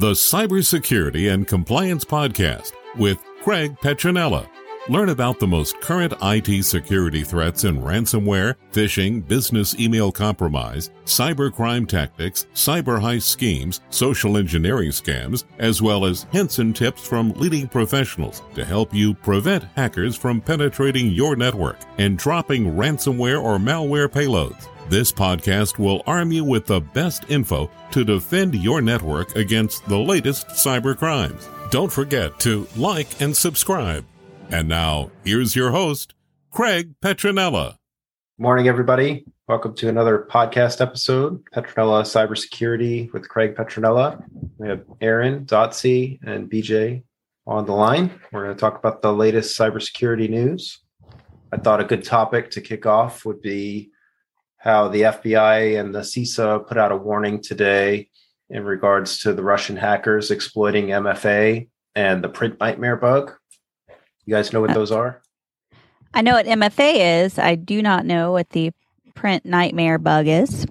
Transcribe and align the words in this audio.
the 0.00 0.12
Cybersecurity 0.12 1.30
and 1.30 1.46
Compliance 1.46 2.06
Podcast 2.06 2.72
with 2.96 3.22
Craig 3.42 3.76
Petronella. 3.82 4.48
Learn 4.88 5.10
about 5.10 5.38
the 5.38 5.46
most 5.46 5.78
current 5.82 6.14
IT 6.22 6.64
security 6.64 7.22
threats 7.22 7.64
in 7.64 7.82
ransomware, 7.82 8.54
phishing, 8.72 9.26
business 9.28 9.78
email 9.78 10.10
compromise, 10.10 10.88
cybercrime 11.04 11.86
tactics, 11.86 12.46
cyber 12.54 12.98
heist 12.98 13.24
schemes, 13.24 13.82
social 13.90 14.38
engineering 14.38 14.88
scams, 14.88 15.44
as 15.58 15.82
well 15.82 16.06
as 16.06 16.26
hints 16.32 16.60
and 16.60 16.74
tips 16.74 17.06
from 17.06 17.32
leading 17.32 17.68
professionals 17.68 18.42
to 18.54 18.64
help 18.64 18.94
you 18.94 19.12
prevent 19.12 19.64
hackers 19.76 20.16
from 20.16 20.40
penetrating 20.40 21.10
your 21.10 21.36
network 21.36 21.76
and 21.98 22.16
dropping 22.16 22.64
ransomware 22.64 23.40
or 23.40 23.58
malware 23.58 24.08
payloads. 24.08 24.66
This 24.88 25.12
podcast 25.12 25.78
will 25.78 26.02
arm 26.06 26.32
you 26.32 26.42
with 26.42 26.64
the 26.64 26.80
best 26.80 27.24
info 27.28 27.70
to 27.92 28.02
defend 28.02 28.54
your 28.54 28.80
network 28.80 29.36
against 29.36 29.84
the 29.86 29.98
latest 29.98 30.48
cyber 30.48 30.96
crimes. 30.96 31.48
Don't 31.70 31.92
forget 31.92 32.40
to 32.40 32.66
like 32.76 33.20
and 33.20 33.36
subscribe. 33.36 34.06
And 34.52 34.66
now, 34.66 35.12
here's 35.22 35.54
your 35.54 35.70
host, 35.70 36.12
Craig 36.50 36.94
Petronella. 37.00 37.76
Morning, 38.36 38.66
everybody. 38.66 39.24
Welcome 39.46 39.76
to 39.76 39.88
another 39.88 40.26
podcast 40.28 40.80
episode, 40.80 41.44
Petronella 41.54 42.02
Cybersecurity 42.02 43.12
with 43.12 43.28
Craig 43.28 43.54
Petronella. 43.54 44.20
We 44.58 44.68
have 44.68 44.82
Erin, 45.00 45.46
Dotsie, 45.46 46.18
and 46.26 46.50
BJ 46.50 47.04
on 47.46 47.64
the 47.64 47.74
line. 47.74 48.10
We're 48.32 48.42
going 48.42 48.56
to 48.56 48.60
talk 48.60 48.76
about 48.76 49.02
the 49.02 49.12
latest 49.12 49.56
cybersecurity 49.56 50.28
news. 50.28 50.80
I 51.52 51.58
thought 51.58 51.80
a 51.80 51.84
good 51.84 52.02
topic 52.02 52.50
to 52.50 52.60
kick 52.60 52.86
off 52.86 53.24
would 53.24 53.40
be 53.40 53.92
how 54.56 54.88
the 54.88 55.02
FBI 55.02 55.78
and 55.78 55.94
the 55.94 56.00
CISA 56.00 56.66
put 56.66 56.76
out 56.76 56.90
a 56.90 56.96
warning 56.96 57.40
today 57.40 58.08
in 58.48 58.64
regards 58.64 59.20
to 59.20 59.32
the 59.32 59.44
Russian 59.44 59.76
hackers 59.76 60.32
exploiting 60.32 60.88
MFA 60.88 61.68
and 61.94 62.24
the 62.24 62.28
print 62.28 62.58
nightmare 62.58 62.96
bug. 62.96 63.32
You 64.30 64.36
guys 64.36 64.52
know 64.52 64.60
what 64.60 64.70
uh, 64.70 64.74
those 64.74 64.92
are? 64.92 65.20
I 66.14 66.22
know 66.22 66.34
what 66.34 66.46
MFA 66.46 67.24
is. 67.24 67.36
I 67.36 67.56
do 67.56 67.82
not 67.82 68.06
know 68.06 68.30
what 68.30 68.50
the 68.50 68.70
print 69.16 69.44
nightmare 69.44 69.98
bug 69.98 70.28
is. 70.28 70.68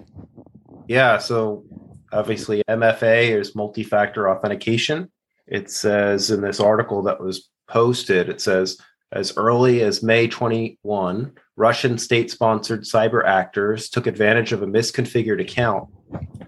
Yeah, 0.88 1.18
so 1.18 1.66
obviously 2.10 2.62
MFA 2.70 3.38
is 3.38 3.54
multi-factor 3.54 4.30
authentication. 4.30 5.12
It 5.46 5.70
says 5.70 6.30
in 6.30 6.40
this 6.40 6.58
article 6.58 7.02
that 7.02 7.20
was 7.20 7.50
posted, 7.68 8.30
it 8.30 8.40
says 8.40 8.78
as 9.12 9.36
early 9.36 9.82
as 9.82 10.02
May 10.02 10.26
21, 10.26 11.30
Russian 11.56 11.98
state 11.98 12.30
sponsored 12.30 12.84
cyber 12.84 13.26
actors 13.26 13.90
took 13.90 14.06
advantage 14.06 14.52
of 14.52 14.62
a 14.62 14.66
misconfigured 14.66 15.42
account 15.42 15.86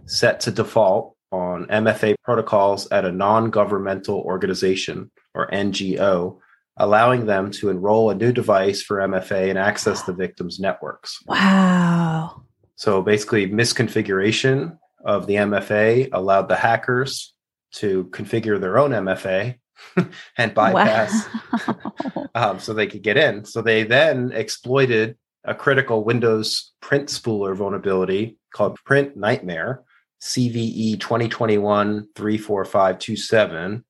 set 0.06 0.40
to 0.40 0.50
default 0.50 1.14
on 1.30 1.66
MFA 1.66 2.14
protocols 2.24 2.90
at 2.90 3.04
a 3.04 3.12
non 3.12 3.50
governmental 3.50 4.20
organization 4.20 5.10
or 5.34 5.50
NGO, 5.50 6.38
allowing 6.76 7.26
them 7.26 7.50
to 7.50 7.68
enroll 7.68 8.10
a 8.10 8.14
new 8.14 8.32
device 8.32 8.82
for 8.82 8.98
MFA 8.98 9.50
and 9.50 9.58
access 9.58 10.02
the 10.02 10.12
victim's 10.12 10.58
networks. 10.58 11.18
Wow. 11.26 12.44
So 12.76 13.02
basically, 13.02 13.48
misconfiguration 13.48 14.78
of 15.04 15.26
the 15.26 15.34
MFA 15.34 16.08
allowed 16.12 16.48
the 16.48 16.56
hackers 16.56 17.34
to 17.72 18.04
configure 18.06 18.60
their 18.60 18.78
own 18.78 18.90
MFA 18.90 19.56
and 20.38 20.54
bypass 20.54 21.28
wow. 21.66 22.26
um, 22.34 22.60
so 22.60 22.72
they 22.72 22.86
could 22.86 23.02
get 23.02 23.16
in. 23.16 23.44
So 23.44 23.62
they 23.62 23.84
then 23.84 24.32
exploited 24.32 25.16
a 25.44 25.54
critical 25.54 26.04
Windows 26.04 26.72
print 26.80 27.08
spooler 27.08 27.56
vulnerability 27.56 28.38
called 28.54 28.78
Print 28.84 29.16
Nightmare, 29.16 29.82
CVE 30.22 31.00
2021 31.00 32.08
34527. 32.14 33.84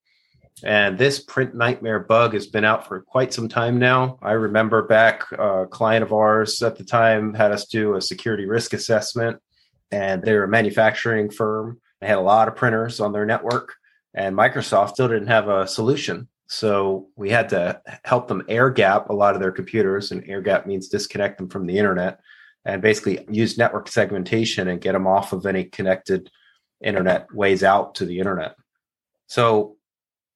And 0.65 0.97
this 0.97 1.21
print 1.21 1.55
nightmare 1.55 2.01
bug 2.01 2.35
has 2.35 2.47
been 2.47 2.65
out 2.65 2.87
for 2.87 3.01
quite 3.01 3.33
some 3.33 3.49
time 3.49 3.79
now. 3.79 4.19
I 4.23 4.33
remember 4.33 4.83
back, 4.83 5.31
a 5.33 5.67
client 5.67 6.03
of 6.03 6.13
ours 6.13 6.63
at 6.63 6.77
the 6.77 6.85
time 6.85 7.35
had 7.35 7.53
us 7.53 7.67
do 7.67 7.97
a 7.97 8.01
security 8.01 8.47
risk 8.47 8.73
assessment, 8.73 9.41
and 9.91 10.23
they're 10.23 10.45
a 10.45 10.48
manufacturing 10.48 11.31
firm. 11.31 11.81
They 12.01 12.07
had 12.07 12.19
a 12.19 12.23
lot 12.23 12.48
of 12.48 12.57
printers 12.57 13.01
on 13.01 13.13
their 13.13 13.27
network 13.27 13.75
and 14.14 14.36
Microsoft 14.36 14.91
still 14.91 15.09
didn't 15.09 15.29
have 15.29 15.48
a 15.48 15.67
solution. 15.67 16.29
So 16.47 17.09
we 17.17 17.31
had 17.31 17.48
to 17.51 17.81
help 18.05 18.29
them 18.29 18.42
air 18.48 18.69
gap 18.69 19.09
a 19.09 19.15
lot 19.15 19.35
of 19.35 19.41
their 19.41 19.53
computers, 19.53 20.13
and 20.13 20.29
air 20.29 20.42
gap 20.42 20.67
means 20.67 20.89
disconnect 20.89 21.39
them 21.39 21.48
from 21.48 21.67
the 21.67 21.79
internet 21.79 22.20
and 22.65 22.83
basically 22.83 23.25
use 23.31 23.59
network 23.59 23.89
segmentation 23.89 24.69
and 24.69 24.81
get 24.81 24.92
them 24.92 25.07
off 25.07 25.33
of 25.33 25.47
any 25.47 25.65
connected 25.65 26.31
internet 26.85 27.33
ways 27.35 27.65
out 27.65 27.95
to 27.97 28.05
the 28.05 28.19
internet. 28.19 28.55
So 29.27 29.77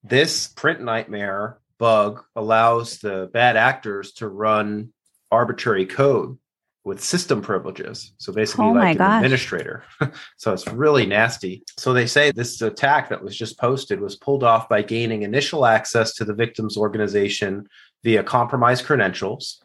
this 0.08 0.48
print 0.48 0.80
nightmare 0.82 1.58
bug 1.78 2.24
allows 2.34 2.98
the 2.98 3.28
bad 3.32 3.56
actors 3.56 4.12
to 4.12 4.28
run 4.28 4.92
arbitrary 5.30 5.86
code 5.86 6.38
with 6.84 7.02
system 7.02 7.42
privileges. 7.42 8.12
So 8.18 8.32
basically, 8.32 8.66
oh 8.66 8.72
like 8.72 8.92
an 8.92 8.98
gosh. 8.98 9.24
administrator. 9.24 9.82
so 10.36 10.52
it's 10.52 10.68
really 10.68 11.04
nasty. 11.04 11.64
So 11.76 11.92
they 11.92 12.06
say 12.06 12.30
this 12.30 12.62
attack 12.62 13.08
that 13.08 13.22
was 13.22 13.36
just 13.36 13.58
posted 13.58 14.00
was 14.00 14.14
pulled 14.14 14.44
off 14.44 14.68
by 14.68 14.82
gaining 14.82 15.22
initial 15.22 15.66
access 15.66 16.14
to 16.14 16.24
the 16.24 16.32
victim's 16.34 16.76
organization 16.76 17.66
via 18.04 18.22
compromised 18.22 18.84
credentials. 18.84 19.60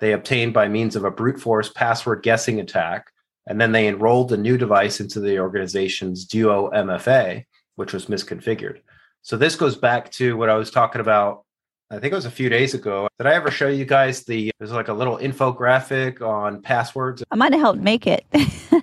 They 0.00 0.12
obtained 0.12 0.52
by 0.52 0.68
means 0.68 0.96
of 0.96 1.04
a 1.04 1.12
brute 1.12 1.40
force 1.40 1.70
password 1.70 2.22
guessing 2.24 2.58
attack. 2.58 3.06
And 3.46 3.60
then 3.60 3.72
they 3.72 3.86
enrolled 3.86 4.32
a 4.32 4.36
new 4.36 4.58
device 4.58 5.00
into 5.00 5.20
the 5.20 5.38
organization's 5.38 6.26
Duo 6.26 6.70
MFA, 6.70 7.44
which 7.76 7.92
was 7.92 8.06
misconfigured. 8.06 8.80
So 9.22 9.36
this 9.36 9.56
goes 9.56 9.76
back 9.76 10.10
to 10.12 10.36
what 10.36 10.48
I 10.48 10.54
was 10.54 10.70
talking 10.70 11.00
about 11.00 11.44
I 11.90 11.98
think 11.98 12.12
it 12.12 12.16
was 12.16 12.26
a 12.26 12.30
few 12.30 12.50
days 12.50 12.74
ago. 12.74 13.08
Did 13.18 13.26
I 13.26 13.32
ever 13.32 13.50
show 13.50 13.68
you 13.68 13.86
guys 13.86 14.22
the 14.24 14.52
there's 14.58 14.72
like 14.72 14.88
a 14.88 14.92
little 14.92 15.16
infographic 15.16 16.20
on 16.20 16.60
passwords? 16.60 17.24
I 17.30 17.36
might 17.36 17.52
have 17.52 17.62
helped 17.62 17.80
make 17.80 18.06
it. 18.06 18.26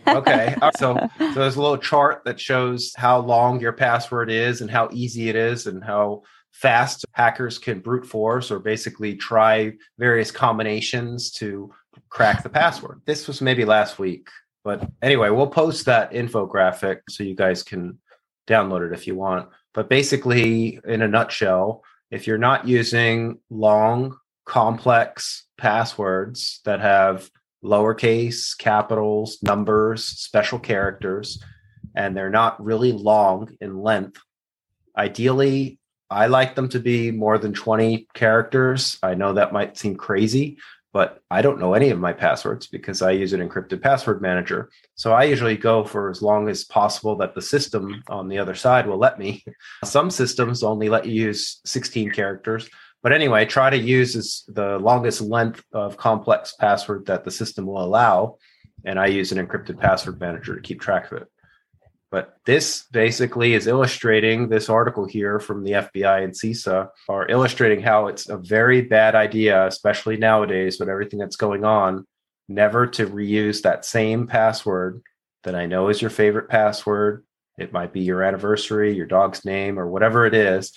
okay. 0.07 0.55
So 0.77 0.97
so 1.19 1.33
there's 1.33 1.55
a 1.55 1.61
little 1.61 1.77
chart 1.77 2.23
that 2.25 2.39
shows 2.39 2.93
how 2.97 3.19
long 3.19 3.59
your 3.59 3.73
password 3.73 4.31
is 4.31 4.61
and 4.61 4.71
how 4.71 4.89
easy 4.91 5.29
it 5.29 5.35
is 5.35 5.67
and 5.67 5.83
how 5.83 6.23
fast 6.51 7.05
hackers 7.11 7.59
can 7.59 7.79
brute 7.79 8.05
force 8.05 8.49
or 8.49 8.59
basically 8.59 9.15
try 9.15 9.73
various 9.99 10.31
combinations 10.31 11.31
to 11.33 11.71
crack 12.09 12.41
the 12.41 12.49
password. 12.49 13.01
This 13.05 13.27
was 13.27 13.41
maybe 13.41 13.65
last 13.65 13.99
week. 13.99 14.29
But 14.63 14.89
anyway, 15.01 15.29
we'll 15.29 15.47
post 15.47 15.85
that 15.85 16.11
infographic 16.11 17.01
so 17.09 17.23
you 17.23 17.35
guys 17.35 17.61
can 17.61 17.99
download 18.47 18.87
it 18.87 18.93
if 18.93 19.05
you 19.05 19.15
want. 19.15 19.49
But 19.75 19.89
basically, 19.89 20.79
in 20.85 21.01
a 21.01 21.07
nutshell, 21.07 21.83
if 22.09 22.25
you're 22.25 22.37
not 22.37 22.65
using 22.65 23.39
long, 23.49 24.17
complex 24.45 25.45
passwords 25.57 26.61
that 26.63 26.79
have 26.79 27.29
lowercase, 27.63 28.57
capitals, 28.57 29.37
numbers, 29.43 30.05
special 30.05 30.59
characters, 30.59 31.43
and 31.93 32.15
they're 32.15 32.29
not 32.29 32.63
really 32.63 32.93
long 32.93 33.49
in 33.59 33.81
length, 33.81 34.21
ideally, 34.97 35.77
I 36.09 36.27
like 36.27 36.55
them 36.55 36.69
to 36.69 36.79
be 36.79 37.11
more 37.11 37.37
than 37.37 37.53
20 37.53 38.07
characters. 38.13 38.97
I 39.03 39.15
know 39.15 39.33
that 39.33 39.51
might 39.51 39.77
seem 39.77 39.97
crazy, 39.97 40.57
but 40.95 41.21
I 41.29 41.41
don't 41.41 41.59
know 41.59 41.73
any 41.73 41.89
of 41.89 41.99
my 41.99 42.13
passwords 42.13 42.67
because 42.67 43.01
I 43.01 43.11
use 43.11 43.33
an 43.33 43.45
encrypted 43.45 43.81
password 43.81 44.21
manager. 44.21 44.69
So 44.95 45.11
I 45.11 45.25
usually 45.25 45.57
go 45.57 45.83
for 45.83 46.09
as 46.09 46.21
long 46.21 46.47
as 46.47 46.63
possible 46.63 47.17
that 47.17 47.35
the 47.35 47.41
system 47.41 48.01
on 48.07 48.29
the 48.29 48.37
other 48.37 48.55
side 48.55 48.87
will 48.87 48.97
let 48.97 49.19
me. 49.19 49.43
Some 49.83 50.09
systems 50.09 50.63
only 50.63 50.87
let 50.87 51.05
you 51.05 51.25
use 51.25 51.59
16 51.65 52.11
characters. 52.11 52.69
But 53.03 53.11
anyway, 53.11 53.43
try 53.43 53.69
to 53.69 53.77
use 53.77 54.45
the 54.47 54.79
longest 54.79 55.19
length 55.19 55.65
of 55.73 55.97
complex 55.97 56.53
password 56.57 57.07
that 57.07 57.25
the 57.25 57.31
system 57.31 57.65
will 57.65 57.83
allow. 57.83 58.37
And 58.85 58.97
I 58.97 59.07
use 59.07 59.33
an 59.33 59.45
encrypted 59.45 59.77
password 59.77 60.21
manager 60.21 60.55
to 60.55 60.61
keep 60.61 60.79
track 60.79 61.11
of 61.11 61.23
it. 61.23 61.27
But 62.15 62.37
this 62.45 62.85
basically 62.93 63.55
is 63.55 63.67
illustrating 63.67 64.47
this 64.47 64.69
article 64.69 65.05
here 65.05 65.37
from 65.37 65.65
the 65.65 65.71
FBI 65.71 66.23
and 66.23 66.31
CISA 66.31 66.87
are 67.09 67.27
illustrating 67.27 67.81
how 67.81 68.07
it's 68.07 68.29
a 68.29 68.37
very 68.37 68.79
bad 68.79 69.15
idea, 69.15 69.67
especially 69.67 70.15
nowadays 70.15 70.79
with 70.79 70.87
everything 70.87 71.19
that's 71.19 71.35
going 71.35 71.65
on, 71.65 72.07
never 72.47 72.87
to 72.87 73.07
reuse 73.07 73.63
that 73.63 73.83
same 73.83 74.27
password 74.27 75.01
that 75.43 75.55
I 75.55 75.65
know 75.65 75.89
is 75.89 76.01
your 76.01 76.09
favorite 76.09 76.47
password. 76.47 77.25
It 77.57 77.73
might 77.73 77.91
be 77.91 77.99
your 77.99 78.23
anniversary, 78.23 78.95
your 78.95 79.07
dog's 79.07 79.43
name, 79.43 79.77
or 79.77 79.85
whatever 79.85 80.25
it 80.25 80.33
is, 80.33 80.71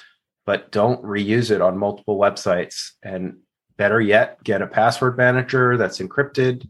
but 0.44 0.73
don't 0.73 1.05
reuse 1.05 1.52
it 1.52 1.62
on 1.62 1.79
multiple 1.79 2.19
websites. 2.19 2.94
And 3.05 3.37
better 3.76 4.00
yet, 4.00 4.43
get 4.43 4.61
a 4.61 4.67
password 4.67 5.17
manager 5.17 5.76
that's 5.76 6.00
encrypted 6.00 6.69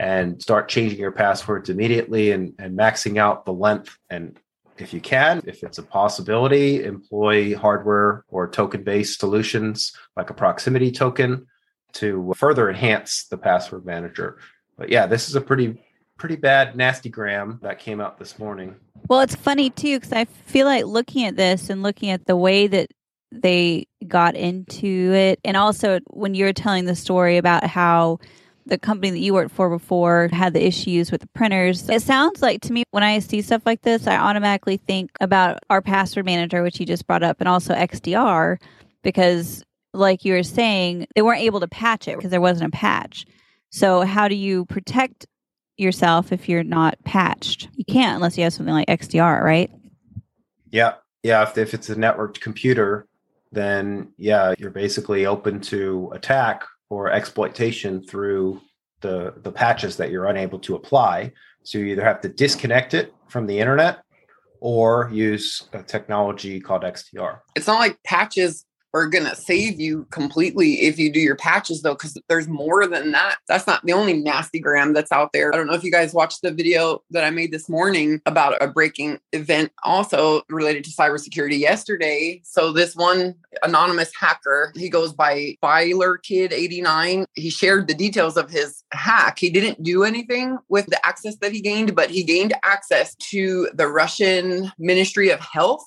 and 0.00 0.40
start 0.40 0.66
changing 0.66 0.98
your 0.98 1.12
passwords 1.12 1.68
immediately 1.68 2.30
and, 2.30 2.54
and 2.58 2.76
maxing 2.76 3.18
out 3.18 3.44
the 3.44 3.52
length. 3.52 3.98
And 4.08 4.34
if 4.78 4.94
you 4.94 5.00
can, 5.00 5.42
if 5.46 5.62
it's 5.62 5.76
a 5.76 5.82
possibility, 5.82 6.82
employ 6.84 7.54
hardware 7.54 8.24
or 8.28 8.48
token 8.48 8.82
based 8.82 9.20
solutions 9.20 9.92
like 10.16 10.30
a 10.30 10.34
proximity 10.34 10.90
token 10.90 11.46
to 11.92 12.32
further 12.34 12.70
enhance 12.70 13.26
the 13.26 13.36
password 13.36 13.84
manager. 13.84 14.38
But 14.78 14.88
yeah, 14.88 15.04
this 15.04 15.28
is 15.28 15.36
a 15.36 15.40
pretty 15.40 15.84
pretty 16.16 16.36
bad 16.36 16.76
nasty 16.76 17.10
gram 17.10 17.58
that 17.62 17.78
came 17.78 18.00
out 18.00 18.18
this 18.18 18.38
morning. 18.38 18.76
Well, 19.08 19.20
it's 19.20 19.34
funny 19.34 19.68
too 19.68 19.98
because 19.98 20.14
I 20.14 20.24
feel 20.24 20.64
like 20.64 20.86
looking 20.86 21.26
at 21.26 21.36
this 21.36 21.68
and 21.68 21.82
looking 21.82 22.08
at 22.08 22.24
the 22.24 22.36
way 22.36 22.66
that 22.68 22.88
they 23.32 23.86
got 24.08 24.34
into 24.34 25.12
it, 25.12 25.40
and 25.44 25.58
also 25.58 26.00
when 26.08 26.34
you 26.34 26.46
were 26.46 26.54
telling 26.54 26.86
the 26.86 26.96
story 26.96 27.36
about 27.36 27.64
how 27.64 28.18
the 28.66 28.78
company 28.78 29.10
that 29.10 29.18
you 29.18 29.34
worked 29.34 29.52
for 29.54 29.68
before 29.68 30.28
had 30.32 30.54
the 30.54 30.64
issues 30.64 31.10
with 31.10 31.20
the 31.20 31.28
printers. 31.28 31.88
It 31.88 32.02
sounds 32.02 32.42
like 32.42 32.60
to 32.62 32.72
me 32.72 32.84
when 32.90 33.02
I 33.02 33.18
see 33.18 33.42
stuff 33.42 33.62
like 33.66 33.82
this, 33.82 34.06
I 34.06 34.16
automatically 34.16 34.76
think 34.76 35.10
about 35.20 35.58
our 35.70 35.82
password 35.82 36.24
manager, 36.24 36.62
which 36.62 36.78
you 36.78 36.86
just 36.86 37.06
brought 37.06 37.22
up, 37.22 37.40
and 37.40 37.48
also 37.48 37.74
XDR, 37.74 38.58
because 39.02 39.64
like 39.92 40.24
you 40.24 40.34
were 40.34 40.42
saying, 40.42 41.06
they 41.14 41.22
weren't 41.22 41.42
able 41.42 41.60
to 41.60 41.68
patch 41.68 42.06
it 42.06 42.16
because 42.16 42.30
there 42.30 42.40
wasn't 42.40 42.72
a 42.72 42.76
patch. 42.76 43.26
So 43.70 44.02
how 44.02 44.28
do 44.28 44.34
you 44.34 44.64
protect 44.66 45.26
yourself 45.76 46.32
if 46.32 46.48
you're 46.48 46.62
not 46.62 47.02
patched? 47.04 47.68
You 47.74 47.84
can't 47.84 48.16
unless 48.16 48.36
you 48.36 48.44
have 48.44 48.52
something 48.52 48.74
like 48.74 48.88
XDR, 48.88 49.42
right? 49.42 49.70
Yeah. 50.70 50.94
Yeah. 51.22 51.42
If, 51.42 51.58
if 51.58 51.74
it's 51.74 51.90
a 51.90 51.96
networked 51.96 52.40
computer, 52.40 53.06
then 53.52 54.12
yeah, 54.16 54.54
you're 54.58 54.70
basically 54.70 55.26
open 55.26 55.60
to 55.60 56.10
attack 56.14 56.64
or 56.90 57.10
exploitation 57.10 58.02
through 58.02 58.60
the 59.00 59.34
the 59.38 59.50
patches 59.52 59.96
that 59.96 60.10
you're 60.10 60.26
unable 60.26 60.58
to 60.58 60.74
apply. 60.74 61.32
So 61.62 61.78
you 61.78 61.86
either 61.86 62.04
have 62.04 62.20
to 62.22 62.28
disconnect 62.28 62.94
it 62.94 63.14
from 63.28 63.46
the 63.46 63.58
internet 63.58 64.02
or 64.60 65.08
use 65.12 65.68
a 65.72 65.82
technology 65.82 66.60
called 66.60 66.82
XDR. 66.82 67.38
It's 67.54 67.66
not 67.66 67.78
like 67.78 68.02
patches 68.04 68.66
are 68.92 69.06
going 69.06 69.24
to 69.24 69.36
save 69.36 69.80
you 69.80 70.06
completely 70.10 70.82
if 70.82 70.98
you 70.98 71.12
do 71.12 71.20
your 71.20 71.36
patches 71.36 71.82
though 71.82 71.94
because 71.94 72.18
there's 72.28 72.48
more 72.48 72.86
than 72.86 73.12
that. 73.12 73.38
That's 73.48 73.66
not 73.66 73.84
the 73.84 73.92
only 73.92 74.14
nasty 74.14 74.58
gram 74.58 74.92
that's 74.92 75.12
out 75.12 75.32
there. 75.32 75.52
I 75.52 75.56
don't 75.56 75.66
know 75.66 75.74
if 75.74 75.84
you 75.84 75.92
guys 75.92 76.12
watched 76.12 76.42
the 76.42 76.50
video 76.50 77.02
that 77.10 77.24
i 77.24 77.30
made 77.30 77.52
this 77.52 77.68
morning 77.68 78.20
about 78.26 78.60
a 78.62 78.68
breaking 78.68 79.18
event 79.32 79.72
also 79.84 80.42
related 80.48 80.84
to 80.84 80.90
cybersecurity 80.90 81.58
yesterday. 81.58 82.40
So 82.44 82.72
this 82.72 82.96
one 82.96 83.34
anonymous 83.62 84.10
hacker 84.18 84.72
he 84.76 84.88
goes 84.88 85.12
by 85.12 85.56
filer 85.60 86.16
kid 86.16 86.52
89 86.52 87.26
he 87.34 87.50
shared 87.50 87.88
the 87.88 87.94
details 87.94 88.36
of 88.36 88.50
his 88.50 88.82
hack. 88.92 89.38
He 89.38 89.50
didn't 89.50 89.82
do 89.82 90.04
anything 90.04 90.58
with 90.68 90.86
the 90.86 91.04
access 91.06 91.36
that 91.36 91.52
he 91.52 91.60
gained 91.60 91.94
but 91.94 92.10
he 92.10 92.22
gained 92.22 92.54
access 92.62 93.14
to 93.16 93.68
the 93.74 93.88
russian 93.88 94.70
ministry 94.78 95.30
of 95.30 95.40
health 95.40 95.84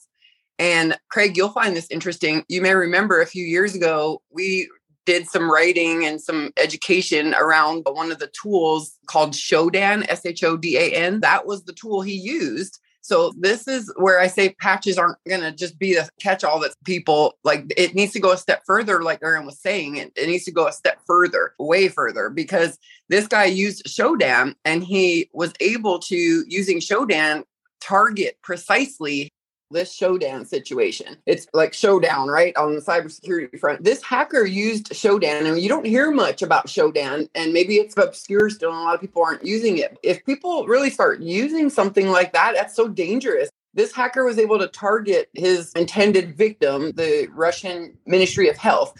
and 0.64 0.98
Craig, 1.10 1.36
you'll 1.36 1.50
find 1.50 1.76
this 1.76 1.92
interesting. 1.92 2.46
You 2.48 2.62
may 2.62 2.74
remember 2.74 3.20
a 3.20 3.26
few 3.26 3.46
years 3.46 3.76
ago, 3.76 4.22
we 4.32 4.70
did 5.06 5.28
some 5.28 5.52
writing 5.52 6.06
and 6.06 6.22
some 6.22 6.54
education 6.56 7.34
around 7.34 7.86
one 7.92 8.14
of 8.14 8.20
the 8.20 8.32
tools 8.42 8.98
called 9.08 9.34
Shodan, 9.34 10.06
S 10.08 10.26
H 10.26 10.42
O 10.42 10.56
D 10.56 10.78
A 10.78 10.94
N. 10.94 11.20
That 11.20 11.46
was 11.46 11.66
the 11.66 11.74
tool 11.74 12.02
he 12.02 12.14
used. 12.14 12.80
So 13.02 13.34
this 13.38 13.68
is 13.68 13.94
where 13.98 14.22
I 14.22 14.28
say 14.28 14.56
patches 14.62 14.98
aren't 14.98 15.18
going 15.28 15.42
to 15.42 15.52
just 15.52 15.78
be 15.78 15.96
the 15.96 16.08
catch 16.22 16.46
all 16.46 16.62
that 16.62 16.74
people 16.86 17.38
like. 17.44 17.66
It 17.76 17.94
needs 17.94 18.14
to 18.14 18.22
go 18.22 18.32
a 18.32 18.38
step 18.38 18.64
further, 18.66 19.04
like 19.04 19.20
Erin 19.22 19.46
was 19.46 19.60
saying. 19.60 19.98
It, 19.98 20.14
it 20.16 20.28
needs 20.28 20.46
to 20.46 20.54
go 20.54 20.68
a 20.68 20.72
step 20.72 21.00
further, 21.06 21.56
way 21.60 21.90
further, 21.90 22.30
because 22.30 22.80
this 23.10 23.28
guy 23.28 23.44
used 23.44 23.86
Shodan 23.86 24.56
and 24.64 24.82
he 24.82 25.30
was 25.34 25.52
able 25.60 26.00
to, 26.00 26.16
using 26.48 26.80
Shodan, 26.80 27.44
target 27.82 28.38
precisely 28.42 29.34
this 29.72 29.98
Shodan 29.98 30.48
situation. 30.48 31.18
It's 31.26 31.48
like 31.54 31.74
Showdown, 31.74 32.28
right? 32.28 32.56
On 32.56 32.76
the 32.76 32.82
cybersecurity 32.82 33.60
front. 33.60 33.84
This 33.84 34.04
hacker 34.04 34.46
used 34.46 34.90
Shodan, 34.90 35.46
and 35.48 35.60
you 35.60 35.70
don't 35.70 35.86
hear 35.86 36.12
much 36.12 36.42
about 36.42 36.68
Shodan, 36.68 37.28
and 37.36 37.54
maybe 37.54 37.76
it's 37.76 37.98
obscure 37.98 38.50
still, 38.50 38.70
and 38.70 38.80
a 38.80 38.84
lot 38.84 38.96
of 38.96 39.02
people 39.02 39.24
aren't 39.24 39.46
using 39.46 39.78
it. 39.78 39.98
If 40.04 40.26
people 40.26 40.66
really 40.68 40.90
start 40.90 41.22
using 41.22 41.70
something 41.70 42.10
like 42.10 42.34
that, 42.34 42.54
that's 42.56 42.76
so 42.76 42.88
dangerous. 42.88 43.50
This 43.74 43.92
hacker 43.92 44.24
was 44.24 44.38
able 44.38 44.60
to 44.60 44.68
target 44.68 45.30
his 45.34 45.72
intended 45.74 46.38
victim, 46.38 46.92
the 46.92 47.28
Russian 47.34 47.98
Ministry 48.06 48.48
of 48.48 48.58
Health. 48.58 48.94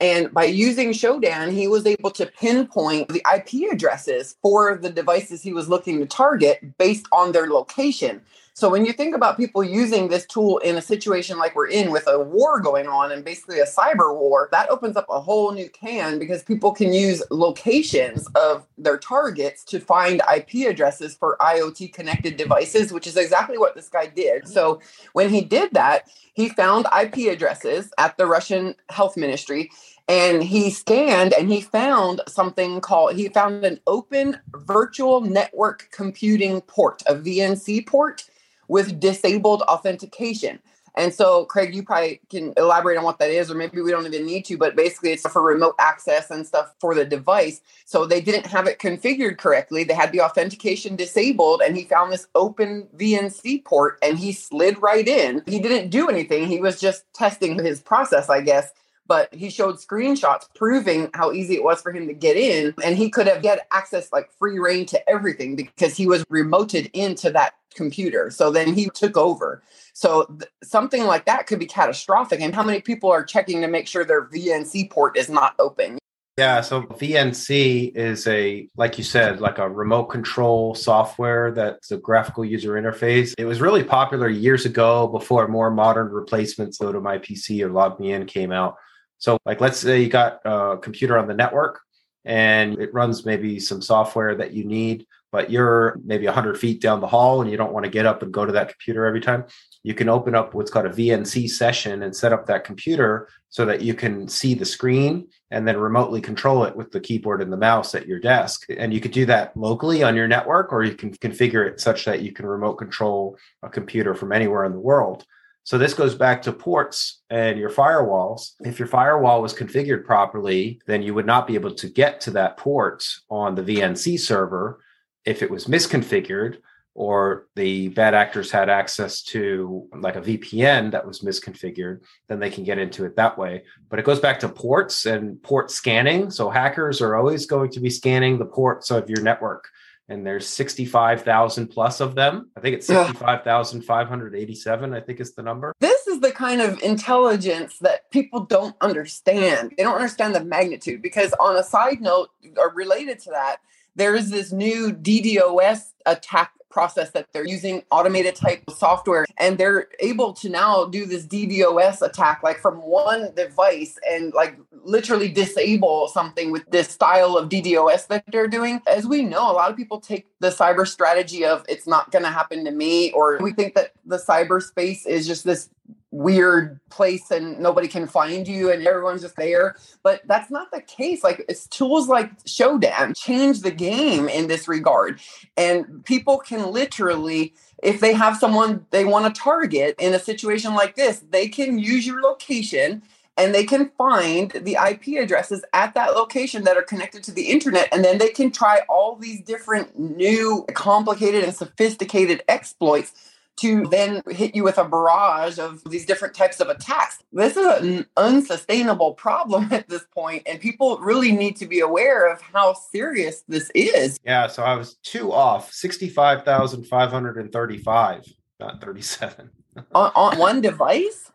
And 0.00 0.32
by 0.32 0.44
using 0.44 0.90
Shodan, 0.90 1.52
he 1.52 1.68
was 1.68 1.86
able 1.86 2.10
to 2.12 2.26
pinpoint 2.26 3.08
the 3.08 3.22
IP 3.34 3.72
addresses 3.72 4.36
for 4.42 4.76
the 4.76 4.90
devices 4.90 5.42
he 5.42 5.52
was 5.52 5.68
looking 5.68 6.00
to 6.00 6.06
target 6.06 6.76
based 6.78 7.06
on 7.12 7.30
their 7.30 7.48
location. 7.48 8.20
So 8.54 8.68
when 8.68 8.84
you 8.84 8.92
think 8.92 9.14
about 9.14 9.38
people 9.38 9.64
using 9.64 10.08
this 10.08 10.26
tool 10.26 10.58
in 10.58 10.76
a 10.76 10.82
situation 10.82 11.38
like 11.38 11.54
we're 11.56 11.68
in 11.68 11.90
with 11.90 12.06
a 12.06 12.20
war 12.20 12.60
going 12.60 12.86
on 12.86 13.10
and 13.10 13.24
basically 13.24 13.60
a 13.60 13.64
cyber 13.64 14.14
war, 14.14 14.50
that 14.52 14.68
opens 14.68 14.96
up 14.96 15.06
a 15.08 15.20
whole 15.20 15.52
new 15.52 15.70
can 15.70 16.18
because 16.18 16.42
people 16.42 16.72
can 16.72 16.92
use 16.92 17.22
locations 17.30 18.26
of 18.34 18.66
their 18.76 18.98
targets 18.98 19.64
to 19.64 19.80
find 19.80 20.20
IP 20.34 20.68
addresses 20.68 21.14
for 21.14 21.38
IoT 21.40 21.94
connected 21.94 22.36
devices, 22.36 22.92
which 22.92 23.06
is 23.06 23.16
exactly 23.16 23.56
what 23.56 23.74
this 23.74 23.88
guy 23.88 24.06
did. 24.06 24.42
Mm-hmm. 24.42 24.52
So 24.52 24.80
when 25.14 25.30
he 25.30 25.40
did 25.40 25.72
that, 25.72 26.10
he 26.34 26.50
found 26.50 26.86
IP 27.00 27.32
addresses 27.32 27.90
at 27.96 28.18
the 28.18 28.26
Russian 28.26 28.74
health 28.90 29.16
ministry 29.16 29.70
and 30.08 30.42
he 30.42 30.70
scanned 30.70 31.32
and 31.32 31.50
he 31.50 31.60
found 31.60 32.20
something 32.26 32.80
called 32.80 33.14
he 33.14 33.28
found 33.28 33.64
an 33.64 33.80
open 33.86 34.36
virtual 34.54 35.20
network 35.20 35.88
computing 35.92 36.60
port 36.62 37.02
a 37.06 37.14
vnc 37.14 37.86
port 37.86 38.24
with 38.68 39.00
disabled 39.00 39.62
authentication. 39.62 40.60
And 40.94 41.14
so, 41.14 41.46
Craig, 41.46 41.74
you 41.74 41.82
probably 41.82 42.20
can 42.28 42.52
elaborate 42.56 42.98
on 42.98 43.04
what 43.04 43.18
that 43.18 43.30
is, 43.30 43.50
or 43.50 43.54
maybe 43.54 43.80
we 43.80 43.90
don't 43.90 44.06
even 44.06 44.26
need 44.26 44.44
to, 44.46 44.58
but 44.58 44.76
basically 44.76 45.10
it's 45.12 45.26
for 45.26 45.40
remote 45.40 45.74
access 45.78 46.30
and 46.30 46.46
stuff 46.46 46.74
for 46.80 46.94
the 46.94 47.04
device. 47.04 47.62
So 47.86 48.04
they 48.04 48.20
didn't 48.20 48.46
have 48.46 48.66
it 48.66 48.78
configured 48.78 49.38
correctly. 49.38 49.84
They 49.84 49.94
had 49.94 50.12
the 50.12 50.20
authentication 50.20 50.96
disabled, 50.96 51.62
and 51.64 51.76
he 51.76 51.84
found 51.84 52.12
this 52.12 52.26
open 52.34 52.88
VNC 52.96 53.64
port 53.64 53.98
and 54.02 54.18
he 54.18 54.32
slid 54.32 54.82
right 54.82 55.08
in. 55.08 55.42
He 55.46 55.60
didn't 55.60 55.88
do 55.88 56.08
anything, 56.08 56.46
he 56.46 56.60
was 56.60 56.78
just 56.78 57.04
testing 57.14 57.58
his 57.58 57.80
process, 57.80 58.28
I 58.28 58.42
guess 58.42 58.72
but 59.06 59.32
he 59.34 59.50
showed 59.50 59.76
screenshots 59.76 60.46
proving 60.54 61.10
how 61.14 61.32
easy 61.32 61.54
it 61.54 61.64
was 61.64 61.82
for 61.82 61.92
him 61.92 62.06
to 62.06 62.14
get 62.14 62.36
in 62.36 62.74
and 62.84 62.96
he 62.96 63.10
could 63.10 63.26
have 63.26 63.42
get 63.42 63.66
access 63.72 64.12
like 64.12 64.30
free 64.38 64.58
reign 64.58 64.86
to 64.86 65.10
everything 65.10 65.56
because 65.56 65.96
he 65.96 66.06
was 66.06 66.24
remoted 66.26 66.90
into 66.92 67.30
that 67.30 67.54
computer. 67.74 68.30
So 68.30 68.50
then 68.50 68.74
he 68.74 68.90
took 68.90 69.16
over. 69.16 69.62
So 69.94 70.24
th- 70.24 70.50
something 70.62 71.04
like 71.04 71.24
that 71.24 71.46
could 71.46 71.58
be 71.58 71.66
catastrophic 71.66 72.40
and 72.40 72.54
how 72.54 72.62
many 72.62 72.80
people 72.80 73.10
are 73.10 73.24
checking 73.24 73.60
to 73.62 73.68
make 73.68 73.86
sure 73.86 74.04
their 74.04 74.26
vnc 74.26 74.90
port 74.90 75.16
is 75.16 75.28
not 75.28 75.54
open? 75.58 75.98
Yeah 76.38 76.62
so 76.62 76.82
vnc 76.82 77.94
is 77.94 78.26
a 78.26 78.66
like 78.76 78.96
you 78.96 79.04
said 79.04 79.42
like 79.42 79.58
a 79.58 79.68
remote 79.68 80.06
control 80.06 80.74
software 80.74 81.50
that's 81.50 81.90
a 81.90 81.98
graphical 81.98 82.44
user 82.44 82.72
interface. 82.72 83.34
It 83.36 83.44
was 83.44 83.60
really 83.60 83.84
popular 83.84 84.28
years 84.28 84.64
ago 84.64 85.08
before 85.08 85.46
more 85.48 85.70
modern 85.70 86.08
replacements 86.08 86.78
GoToMyPC 86.78 87.60
or 87.62 87.68
LogMeIn 87.68 88.26
came 88.28 88.50
out 88.50 88.76
so, 89.22 89.38
like, 89.46 89.60
let's 89.60 89.78
say 89.78 90.02
you 90.02 90.08
got 90.08 90.40
a 90.44 90.78
computer 90.82 91.16
on 91.16 91.28
the 91.28 91.34
network 91.34 91.80
and 92.24 92.80
it 92.80 92.92
runs 92.92 93.24
maybe 93.24 93.60
some 93.60 93.80
software 93.80 94.34
that 94.34 94.52
you 94.52 94.64
need, 94.64 95.06
but 95.30 95.48
you're 95.48 96.00
maybe 96.04 96.26
100 96.26 96.58
feet 96.58 96.80
down 96.80 97.00
the 97.00 97.06
hall 97.06 97.40
and 97.40 97.48
you 97.48 97.56
don't 97.56 97.72
want 97.72 97.84
to 97.84 97.90
get 97.90 98.04
up 98.04 98.24
and 98.24 98.32
go 98.32 98.44
to 98.44 98.50
that 98.50 98.70
computer 98.70 99.06
every 99.06 99.20
time. 99.20 99.44
You 99.84 99.94
can 99.94 100.08
open 100.08 100.34
up 100.34 100.54
what's 100.54 100.72
called 100.72 100.86
a 100.86 100.90
VNC 100.90 101.48
session 101.50 102.02
and 102.02 102.16
set 102.16 102.32
up 102.32 102.46
that 102.46 102.64
computer 102.64 103.28
so 103.48 103.64
that 103.64 103.80
you 103.80 103.94
can 103.94 104.26
see 104.26 104.54
the 104.54 104.64
screen 104.64 105.28
and 105.52 105.68
then 105.68 105.76
remotely 105.76 106.20
control 106.20 106.64
it 106.64 106.74
with 106.74 106.90
the 106.90 106.98
keyboard 106.98 107.40
and 107.40 107.52
the 107.52 107.56
mouse 107.56 107.94
at 107.94 108.08
your 108.08 108.18
desk. 108.18 108.66
And 108.76 108.92
you 108.92 108.98
could 108.98 109.12
do 109.12 109.26
that 109.26 109.56
locally 109.56 110.02
on 110.02 110.16
your 110.16 110.26
network, 110.26 110.72
or 110.72 110.82
you 110.82 110.96
can 110.96 111.12
configure 111.12 111.64
it 111.64 111.80
such 111.80 112.06
that 112.06 112.22
you 112.22 112.32
can 112.32 112.44
remote 112.46 112.74
control 112.74 113.38
a 113.62 113.68
computer 113.68 114.16
from 114.16 114.32
anywhere 114.32 114.64
in 114.64 114.72
the 114.72 114.80
world. 114.80 115.24
So 115.64 115.78
this 115.78 115.94
goes 115.94 116.14
back 116.14 116.42
to 116.42 116.52
ports 116.52 117.22
and 117.30 117.58
your 117.58 117.70
firewalls. 117.70 118.52
If 118.60 118.78
your 118.78 118.88
firewall 118.88 119.40
was 119.40 119.54
configured 119.54 120.04
properly, 120.04 120.80
then 120.86 121.02
you 121.02 121.14
would 121.14 121.26
not 121.26 121.46
be 121.46 121.54
able 121.54 121.74
to 121.74 121.88
get 121.88 122.20
to 122.22 122.32
that 122.32 122.56
port 122.56 123.08
on 123.30 123.54
the 123.54 123.62
VNC 123.62 124.18
server. 124.18 124.80
If 125.24 125.40
it 125.40 125.50
was 125.50 125.66
misconfigured 125.66 126.58
or 126.94 127.46
the 127.54 127.88
bad 127.88 128.12
actors 128.12 128.50
had 128.50 128.68
access 128.68 129.22
to 129.22 129.88
like 129.96 130.16
a 130.16 130.20
VPN 130.20 130.90
that 130.90 131.06
was 131.06 131.20
misconfigured, 131.20 132.00
then 132.28 132.40
they 132.40 132.50
can 132.50 132.64
get 132.64 132.78
into 132.78 133.04
it 133.04 133.14
that 133.16 133.38
way. 133.38 133.62
But 133.88 134.00
it 134.00 134.04
goes 134.04 134.20
back 134.20 134.40
to 134.40 134.48
ports 134.48 135.06
and 135.06 135.40
port 135.42 135.70
scanning. 135.70 136.30
So 136.30 136.50
hackers 136.50 137.00
are 137.00 137.14
always 137.14 137.46
going 137.46 137.70
to 137.70 137.80
be 137.80 137.88
scanning 137.88 138.38
the 138.38 138.46
ports 138.46 138.90
of 138.90 139.08
your 139.08 139.22
network 139.22 139.68
and 140.12 140.26
there's 140.26 140.46
65,000 140.46 141.68
plus 141.68 142.00
of 142.00 142.14
them. 142.14 142.50
I 142.54 142.60
think 142.60 142.76
it's 142.76 142.86
65,587, 142.86 144.94
I 144.94 145.00
think 145.00 145.20
is 145.20 145.34
the 145.34 145.42
number. 145.42 145.74
This 145.80 146.06
is 146.06 146.20
the 146.20 146.32
kind 146.32 146.60
of 146.60 146.82
intelligence 146.82 147.78
that 147.78 148.10
people 148.10 148.40
don't 148.40 148.76
understand. 148.82 149.72
They 149.76 149.82
don't 149.82 149.94
understand 149.94 150.34
the 150.34 150.44
magnitude 150.44 151.00
because, 151.00 151.32
on 151.40 151.56
a 151.56 151.62
side 151.62 152.02
note, 152.02 152.28
or 152.58 152.74
related 152.74 153.20
to 153.20 153.30
that, 153.30 153.56
there 153.96 154.14
is 154.14 154.28
this 154.30 154.52
new 154.52 154.92
DDoS 154.92 155.92
attack 156.04 156.52
process 156.72 157.10
that 157.10 157.26
they're 157.32 157.46
using 157.46 157.82
automated 157.90 158.34
type 158.34 158.62
software 158.70 159.24
and 159.38 159.58
they're 159.58 159.88
able 160.00 160.32
to 160.32 160.48
now 160.48 160.86
do 160.86 161.06
this 161.06 161.26
DDoS 161.26 162.02
attack 162.02 162.42
like 162.42 162.58
from 162.58 162.76
one 162.78 163.32
device 163.34 163.98
and 164.08 164.32
like 164.34 164.58
literally 164.84 165.28
disable 165.28 166.08
something 166.08 166.50
with 166.50 166.68
this 166.70 166.88
style 166.88 167.36
of 167.36 167.48
DDoS 167.48 168.06
that 168.08 168.24
they're 168.28 168.48
doing. 168.48 168.80
As 168.86 169.06
we 169.06 169.22
know, 169.22 169.50
a 169.50 169.54
lot 169.54 169.70
of 169.70 169.76
people 169.76 170.00
take 170.00 170.26
the 170.40 170.48
cyber 170.48 170.86
strategy 170.86 171.44
of 171.44 171.64
it's 171.68 171.86
not 171.86 172.10
going 172.10 172.24
to 172.24 172.30
happen 172.30 172.64
to 172.64 172.70
me, 172.70 173.12
or 173.12 173.38
we 173.40 173.52
think 173.52 173.74
that 173.74 173.92
the 174.04 174.16
cyberspace 174.16 175.06
is 175.06 175.26
just 175.26 175.44
this 175.44 175.70
weird 176.12 176.78
place 176.90 177.30
and 177.30 177.58
nobody 177.58 177.88
can 177.88 178.06
find 178.06 178.46
you 178.46 178.70
and 178.70 178.86
everyone's 178.86 179.22
just 179.22 179.36
there. 179.36 179.76
But 180.02 180.20
that's 180.26 180.50
not 180.50 180.70
the 180.70 180.82
case. 180.82 181.24
Like 181.24 181.44
it's 181.48 181.66
tools 181.66 182.06
like 182.06 182.44
Shodan 182.44 183.16
change 183.16 183.62
the 183.62 183.70
game 183.70 184.28
in 184.28 184.46
this 184.46 184.68
regard. 184.68 185.20
And 185.56 186.04
people 186.04 186.38
can 186.38 186.70
literally, 186.70 187.54
if 187.82 188.00
they 188.00 188.12
have 188.12 188.36
someone 188.36 188.86
they 188.90 189.04
want 189.04 189.34
to 189.34 189.40
target 189.40 189.96
in 189.98 190.14
a 190.14 190.18
situation 190.18 190.74
like 190.74 190.94
this, 190.94 191.24
they 191.30 191.48
can 191.48 191.78
use 191.78 192.06
your 192.06 192.20
location 192.20 193.02
and 193.38 193.54
they 193.54 193.64
can 193.64 193.90
find 193.96 194.50
the 194.50 194.76
IP 194.76 195.18
addresses 195.18 195.64
at 195.72 195.94
that 195.94 196.14
location 196.14 196.64
that 196.64 196.76
are 196.76 196.82
connected 196.82 197.24
to 197.24 197.32
the 197.32 197.44
internet. 197.44 197.88
And 197.90 198.04
then 198.04 198.18
they 198.18 198.28
can 198.28 198.50
try 198.50 198.80
all 198.90 199.16
these 199.16 199.40
different 199.40 199.98
new, 199.98 200.66
complicated, 200.74 201.42
and 201.42 201.54
sophisticated 201.54 202.42
exploits 202.48 203.31
to 203.56 203.86
then 203.88 204.22
hit 204.30 204.54
you 204.54 204.62
with 204.64 204.78
a 204.78 204.84
barrage 204.84 205.58
of 205.58 205.82
these 205.84 206.06
different 206.06 206.34
types 206.34 206.60
of 206.60 206.68
attacks. 206.68 207.18
This 207.32 207.56
is 207.56 207.66
an 207.66 208.06
unsustainable 208.16 209.14
problem 209.14 209.68
at 209.72 209.88
this 209.88 210.04
point, 210.14 210.44
and 210.46 210.60
people 210.60 210.98
really 210.98 211.32
need 211.32 211.56
to 211.56 211.66
be 211.66 211.80
aware 211.80 212.30
of 212.30 212.40
how 212.40 212.74
serious 212.74 213.42
this 213.48 213.72
is. 213.74 214.20
Yeah, 214.24 214.46
so 214.46 214.62
I 214.62 214.74
was 214.74 214.94
two 215.02 215.32
off 215.32 215.72
65,535, 215.72 218.24
not 218.60 218.80
37. 218.80 219.50
on, 219.94 220.12
on 220.14 220.38
one 220.38 220.60
device? 220.60 221.32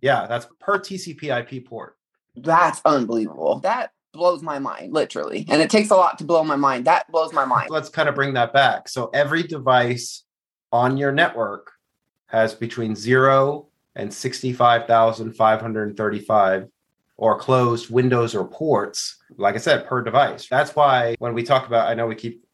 Yeah, 0.00 0.26
that's 0.26 0.46
per 0.60 0.78
TCP 0.78 1.52
IP 1.52 1.66
port. 1.66 1.96
That's 2.36 2.80
unbelievable. 2.84 3.60
That 3.60 3.92
blows 4.12 4.42
my 4.42 4.58
mind, 4.58 4.92
literally. 4.92 5.46
And 5.48 5.62
it 5.62 5.70
takes 5.70 5.90
a 5.90 5.96
lot 5.96 6.18
to 6.18 6.24
blow 6.24 6.44
my 6.44 6.56
mind. 6.56 6.86
That 6.86 7.10
blows 7.10 7.32
my 7.32 7.44
mind. 7.44 7.70
Let's 7.70 7.88
kind 7.88 8.08
of 8.08 8.14
bring 8.14 8.34
that 8.34 8.52
back. 8.52 8.88
So 8.88 9.10
every 9.14 9.42
device 9.42 10.24
on 10.76 10.98
your 10.98 11.12
network 11.12 11.72
has 12.26 12.54
between 12.54 12.94
zero 12.94 13.68
and 13.94 14.12
65,535 14.12 16.68
or 17.16 17.38
closed 17.38 17.88
windows 17.88 18.34
or 18.34 18.46
ports, 18.46 19.16
like 19.38 19.54
I 19.54 19.58
said, 19.58 19.86
per 19.86 20.02
device. 20.02 20.46
That's 20.48 20.76
why 20.76 21.16
when 21.18 21.32
we 21.32 21.42
talk 21.42 21.66
about, 21.66 21.88
I 21.88 21.94
know 21.94 22.06
we 22.06 22.14
keep 22.14 22.44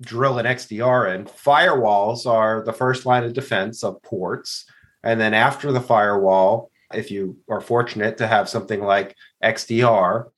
drilling 0.00 0.46
XDR 0.46 1.16
in, 1.16 1.24
firewalls 1.24 2.26
are 2.26 2.62
the 2.62 2.72
first 2.72 3.06
line 3.06 3.24
of 3.24 3.32
defense 3.32 3.82
of 3.82 4.00
ports. 4.02 4.66
And 5.02 5.20
then 5.20 5.34
after 5.34 5.72
the 5.72 5.80
firewall, 5.80 6.70
if 6.92 7.10
you 7.10 7.38
are 7.48 7.60
fortunate 7.60 8.18
to 8.18 8.28
have 8.28 8.48
something 8.48 8.80
like 8.80 9.16
XDR 9.42 10.30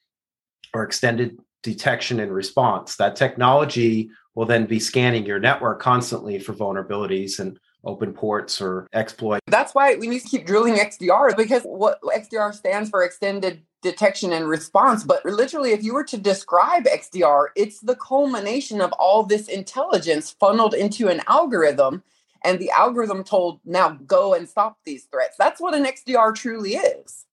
or 0.72 0.82
extended 0.82 1.38
detection 1.62 2.20
and 2.20 2.32
response, 2.32 2.96
that 2.96 3.16
technology 3.16 4.10
will 4.34 4.46
then 4.46 4.66
be 4.66 4.78
scanning 4.78 5.24
your 5.24 5.38
network 5.38 5.80
constantly 5.80 6.38
for 6.38 6.52
vulnerabilities 6.52 7.38
and 7.38 7.58
open 7.84 8.12
ports 8.12 8.60
or 8.60 8.86
exploit. 8.92 9.40
That's 9.46 9.74
why 9.74 9.94
we 9.94 10.08
need 10.08 10.20
to 10.20 10.28
keep 10.28 10.46
drilling 10.46 10.74
XDR 10.74 11.36
because 11.36 11.62
what 11.62 12.00
XDR 12.02 12.52
stands 12.52 12.90
for 12.90 13.02
extended 13.02 13.62
detection 13.82 14.32
and 14.32 14.48
response. 14.48 15.04
But 15.04 15.24
literally, 15.24 15.72
if 15.72 15.82
you 15.82 15.94
were 15.94 16.04
to 16.04 16.18
describe 16.18 16.84
XDR, 16.84 17.46
it's 17.54 17.80
the 17.80 17.96
culmination 17.96 18.80
of 18.80 18.92
all 18.94 19.22
this 19.22 19.48
intelligence 19.48 20.32
funneled 20.32 20.74
into 20.74 21.08
an 21.08 21.22
algorithm. 21.28 22.02
And 22.44 22.58
the 22.58 22.70
algorithm 22.70 23.24
told, 23.24 23.60
now 23.64 23.98
go 24.06 24.34
and 24.34 24.48
stop 24.48 24.78
these 24.84 25.04
threats. 25.04 25.36
That's 25.38 25.60
what 25.60 25.74
an 25.74 25.84
XDR 25.84 26.34
truly 26.34 26.74
is. 26.74 27.24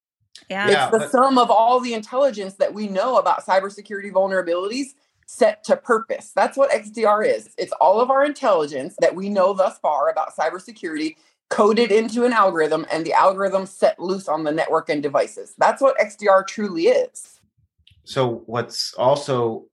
Yeah. 0.48 0.90
It's 0.92 1.04
the 1.04 1.08
sum 1.08 1.38
of 1.38 1.50
all 1.50 1.80
the 1.80 1.94
intelligence 1.94 2.54
that 2.54 2.72
we 2.72 2.88
know 2.88 3.16
about 3.18 3.44
cybersecurity 3.44 4.12
vulnerabilities 4.12 4.94
set 5.26 5.64
to 5.64 5.76
purpose. 5.76 6.32
That's 6.34 6.56
what 6.56 6.70
XDR 6.70 7.26
is. 7.26 7.54
It's 7.56 7.72
all 7.80 8.00
of 8.00 8.10
our 8.10 8.24
intelligence 8.24 8.94
that 9.00 9.14
we 9.14 9.28
know 9.28 9.54
thus 9.54 9.78
far 9.78 10.10
about 10.10 10.36
cybersecurity 10.36 11.16
coded 11.50 11.92
into 11.92 12.24
an 12.24 12.32
algorithm 12.32 12.86
and 12.90 13.04
the 13.04 13.12
algorithm 13.12 13.66
set 13.66 13.98
loose 13.98 14.28
on 14.28 14.44
the 14.44 14.52
network 14.52 14.88
and 14.88 15.02
devices. 15.02 15.54
That's 15.58 15.80
what 15.80 15.98
XDR 15.98 16.46
truly 16.46 16.88
is. 16.88 17.40
So, 18.04 18.42
what's 18.46 18.92
also 18.94 19.64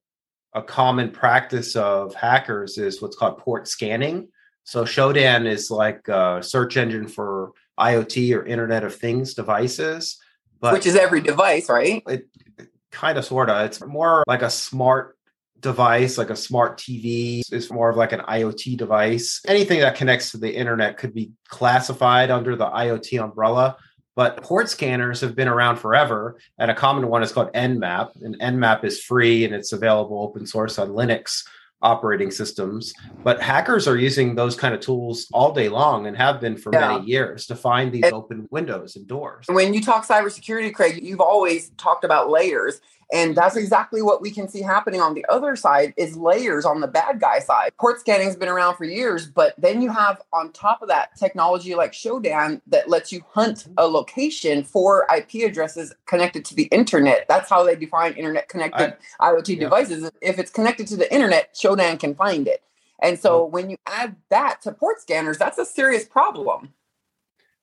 a 0.54 0.62
common 0.62 1.12
practice 1.12 1.76
of 1.76 2.14
hackers 2.14 2.78
is 2.78 3.02
what's 3.02 3.18
called 3.18 3.38
port 3.38 3.68
scanning. 3.68 4.30
So, 4.64 4.84
Shodan 4.84 5.46
is 5.46 5.70
like 5.70 6.08
a 6.08 6.40
search 6.42 6.78
engine 6.78 7.08
for 7.08 7.52
IoT 7.80 8.36
or 8.36 8.46
Internet 8.46 8.84
of 8.84 8.96
Things 8.96 9.34
devices, 9.34 10.18
but 10.62 10.74
which 10.74 10.86
is 10.86 10.96
every 10.96 11.22
device, 11.22 11.70
right? 11.70 12.02
It, 12.08 12.28
it 12.58 12.70
kind 12.92 13.18
of, 13.18 13.26
sort 13.26 13.50
of. 13.50 13.66
It's 13.66 13.84
more 13.84 14.24
like 14.28 14.42
a 14.42 14.50
smart 14.50 15.18
device 15.62 16.18
like 16.18 16.30
a 16.30 16.36
smart 16.36 16.78
TV 16.78 17.42
is 17.52 17.72
more 17.72 17.90
of 17.90 17.96
like 17.96 18.12
an 18.12 18.22
IoT 18.22 18.78
device. 18.78 19.42
Anything 19.48 19.80
that 19.82 19.96
connects 19.96 20.32
to 20.32 20.38
the 20.38 20.54
internet 20.54 20.98
could 20.98 21.14
be 21.14 21.32
classified 21.48 22.32
under 22.32 22.56
the 22.56 22.66
IoT 22.66 23.24
umbrella. 23.24 23.78
But 24.16 24.44
port 24.44 24.70
scanners 24.70 25.22
have 25.22 25.36
been 25.36 25.48
around 25.48 25.78
forever, 25.78 26.38
and 26.58 26.70
a 26.70 26.76
common 26.76 27.08
one 27.08 27.24
is 27.24 27.32
called 27.32 27.54
Nmap. 27.54 28.10
And 28.22 28.38
Nmap 28.40 28.84
is 28.84 29.02
free 29.02 29.46
and 29.46 29.56
it's 29.56 29.72
available 29.72 30.22
open 30.22 30.46
source 30.46 30.78
on 30.78 30.90
Linux 30.90 31.44
operating 31.82 32.32
systems. 32.32 32.94
But 33.24 33.42
hackers 33.42 33.88
are 33.88 33.98
using 33.98 34.36
those 34.36 34.56
kind 34.56 34.74
of 34.74 34.80
tools 34.80 35.28
all 35.34 35.52
day 35.52 35.70
long 35.70 36.08
and 36.08 36.16
have 36.18 36.40
been 36.40 36.58
for 36.58 36.72
yeah. 36.74 36.94
many 36.94 37.06
years 37.06 37.46
to 37.48 37.56
find 37.56 37.92
these 37.92 38.12
open 38.12 38.48
windows 38.52 38.96
and 38.96 39.08
doors. 39.08 39.46
When 39.48 39.74
you 39.74 39.82
talk 39.82 40.08
cybersecurity, 40.08 40.74
Craig, 40.74 41.00
you've 41.02 41.22
always 41.22 41.70
talked 41.78 42.04
about 42.04 42.30
layers. 42.30 42.82
And 43.12 43.36
that's 43.36 43.58
exactly 43.58 44.02
what 44.02 44.22
we 44.22 44.32
can 44.32 44.48
see 44.48 44.62
happening 44.62 45.02
on 45.02 45.14
the 45.14 45.26
other 45.28 45.56
side 45.56 45.94
is 45.98 46.16
layers 46.16 46.66
on 46.66 46.80
the 46.80 46.88
bad 46.88 47.20
guy 47.20 47.40
side. 47.40 47.72
Port 47.78 48.00
scanning 48.00 48.28
has 48.28 48.38
been 48.38 48.48
around 48.48 48.78
for 48.78 48.86
years, 48.86 49.28
but 49.28 49.54
then 49.58 49.82
you 49.82 49.92
have 49.92 50.22
on 50.32 50.52
top 50.54 50.82
of 50.82 50.88
that 50.88 51.16
technology 51.18 51.76
like 51.76 51.92
Shodan 51.92 52.62
that 52.68 52.90
lets 52.90 53.12
you 53.12 53.22
hunt 53.30 53.68
a 53.78 53.86
location 53.86 54.64
for 54.64 55.06
IP 55.14 55.48
addresses 55.48 55.94
connected 56.06 56.46
to 56.46 56.56
the 56.56 56.64
internet. 56.66 57.26
That's 57.28 57.50
how 57.50 57.64
they 57.64 57.76
define 57.76 58.14
internet 58.14 58.48
connected 58.48 58.96
IoT 59.20 59.56
yeah. 59.56 59.60
devices. 59.60 60.10
If 60.22 60.40
it's 60.40 60.52
connected 60.52 60.88
to 60.88 60.96
the 60.96 61.12
internet, 61.14 61.54
Shodan 61.54 62.00
can 62.00 62.16
find 62.16 62.48
it. 62.48 62.64
And 63.02 63.20
so 63.20 63.46
when 63.46 63.70
you 63.70 63.78
add 63.88 64.16
that 64.30 64.62
to 64.62 64.72
port 64.72 65.02
scanners, 65.02 65.38
that's 65.38 65.58
a 65.58 65.66
serious 65.66 66.06
problem. 66.06 66.74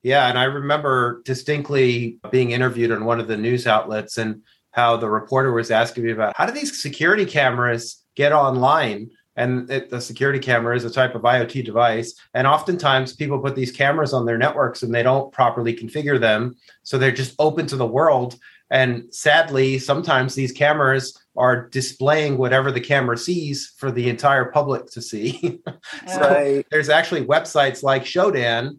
Yeah, 0.03 0.29
and 0.29 0.39
I 0.39 0.45
remember 0.45 1.23
distinctly 1.25 2.19
being 2.31 2.53
interviewed 2.53 2.93
on 2.93 3.05
one 3.05 3.19
of 3.19 3.29
the 3.29 3.37
news 3.37 3.67
outlets 3.67 4.17
and 4.19 4.43
how 4.73 4.97
the 4.97 5.09
reporter 5.09 5.53
was 5.53 5.71
asking 5.71 6.05
me 6.05 6.13
about 6.13 6.37
how 6.37 6.47
do 6.47 6.53
these 6.53 6.81
security 6.81 7.25
cameras 7.25 8.05
get 8.15 8.33
online 8.33 9.11
and 9.39 9.71
it, 9.71 9.89
the 9.89 10.01
security 10.01 10.41
camera 10.41 10.77
is 10.77 10.85
a 10.85 10.91
type 10.91 11.15
of 11.15 11.23
IoT 11.23 11.65
device. 11.65 12.13
And 12.35 12.45
oftentimes 12.45 13.15
people 13.15 13.39
put 13.39 13.55
these 13.55 13.71
cameras 13.71 14.13
on 14.13 14.27
their 14.27 14.37
networks 14.37 14.83
and 14.83 14.93
they 14.93 15.05
don't 15.05 15.33
properly 15.33 15.75
configure 15.75 16.19
them. 16.19 16.57
So 16.83 16.99
they're 16.99 17.13
just 17.13 17.37
open 17.39 17.69
to 17.69 17.77
the 17.77 17.87
world. 17.87 18.37
And 18.71 19.05
sadly, 19.15 19.79
sometimes 19.79 20.35
these 20.35 20.51
cameras 20.51 21.17
are 21.37 21.69
displaying 21.69 22.37
whatever 22.37 22.73
the 22.73 22.81
camera 22.81 23.17
sees 23.17 23.73
for 23.77 23.93
the 23.93 24.09
entire 24.09 24.47
public 24.47 24.87
to 24.91 25.01
see. 25.01 25.61
so 26.09 26.21
right. 26.21 26.67
there's 26.73 26.89
actually 26.89 27.25
websites 27.25 27.85
like 27.85 28.03
Shodan 28.03 28.79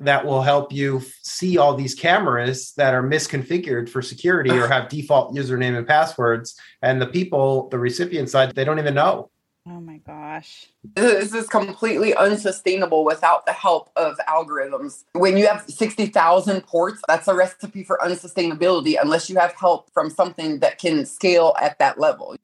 that 0.00 0.24
will 0.24 0.42
help 0.42 0.72
you 0.72 1.02
see 1.22 1.58
all 1.58 1.74
these 1.74 1.94
cameras 1.94 2.72
that 2.76 2.94
are 2.94 3.02
misconfigured 3.02 3.88
for 3.88 4.02
security 4.02 4.50
or 4.50 4.66
have 4.66 4.88
default 4.88 5.34
username 5.34 5.76
and 5.76 5.86
passwords 5.86 6.58
and 6.82 7.00
the 7.00 7.06
people 7.06 7.68
the 7.68 7.78
recipient 7.78 8.28
side 8.30 8.54
they 8.54 8.64
don't 8.64 8.78
even 8.78 8.94
know. 8.94 9.30
Oh 9.66 9.78
my 9.78 9.98
gosh. 9.98 10.66
This 10.94 11.34
is 11.34 11.46
completely 11.46 12.14
unsustainable 12.14 13.04
without 13.04 13.44
the 13.44 13.52
help 13.52 13.90
of 13.94 14.16
algorithms. 14.26 15.04
When 15.12 15.36
you 15.36 15.46
have 15.46 15.64
60,000 15.68 16.62
ports 16.62 17.02
that's 17.06 17.28
a 17.28 17.34
recipe 17.34 17.84
for 17.84 17.98
unsustainability 18.02 18.96
unless 19.00 19.28
you 19.28 19.38
have 19.38 19.54
help 19.54 19.92
from 19.92 20.08
something 20.08 20.60
that 20.60 20.78
can 20.78 21.04
scale 21.04 21.54
at 21.60 21.78
that 21.78 22.00
level 22.00 22.36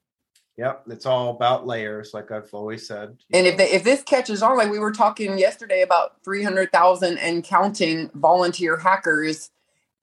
Yep, 0.57 0.85
it's 0.87 1.05
all 1.05 1.29
about 1.29 1.67
layers, 1.67 2.15
like 2.15 2.31
I've 2.31 2.51
always 2.51 2.87
said. 2.87 3.17
And 3.31 3.45
know. 3.45 3.51
if 3.51 3.57
they, 3.57 3.71
if 3.71 3.83
this 3.83 4.01
catches 4.01 4.41
on, 4.41 4.57
like 4.57 4.71
we 4.71 4.79
were 4.79 4.91
talking 4.91 5.37
yesterday 5.37 5.83
about 5.83 6.23
three 6.23 6.43
hundred 6.43 6.71
thousand 6.71 7.19
and 7.19 7.43
counting 7.43 8.09
volunteer 8.15 8.77
hackers 8.77 9.51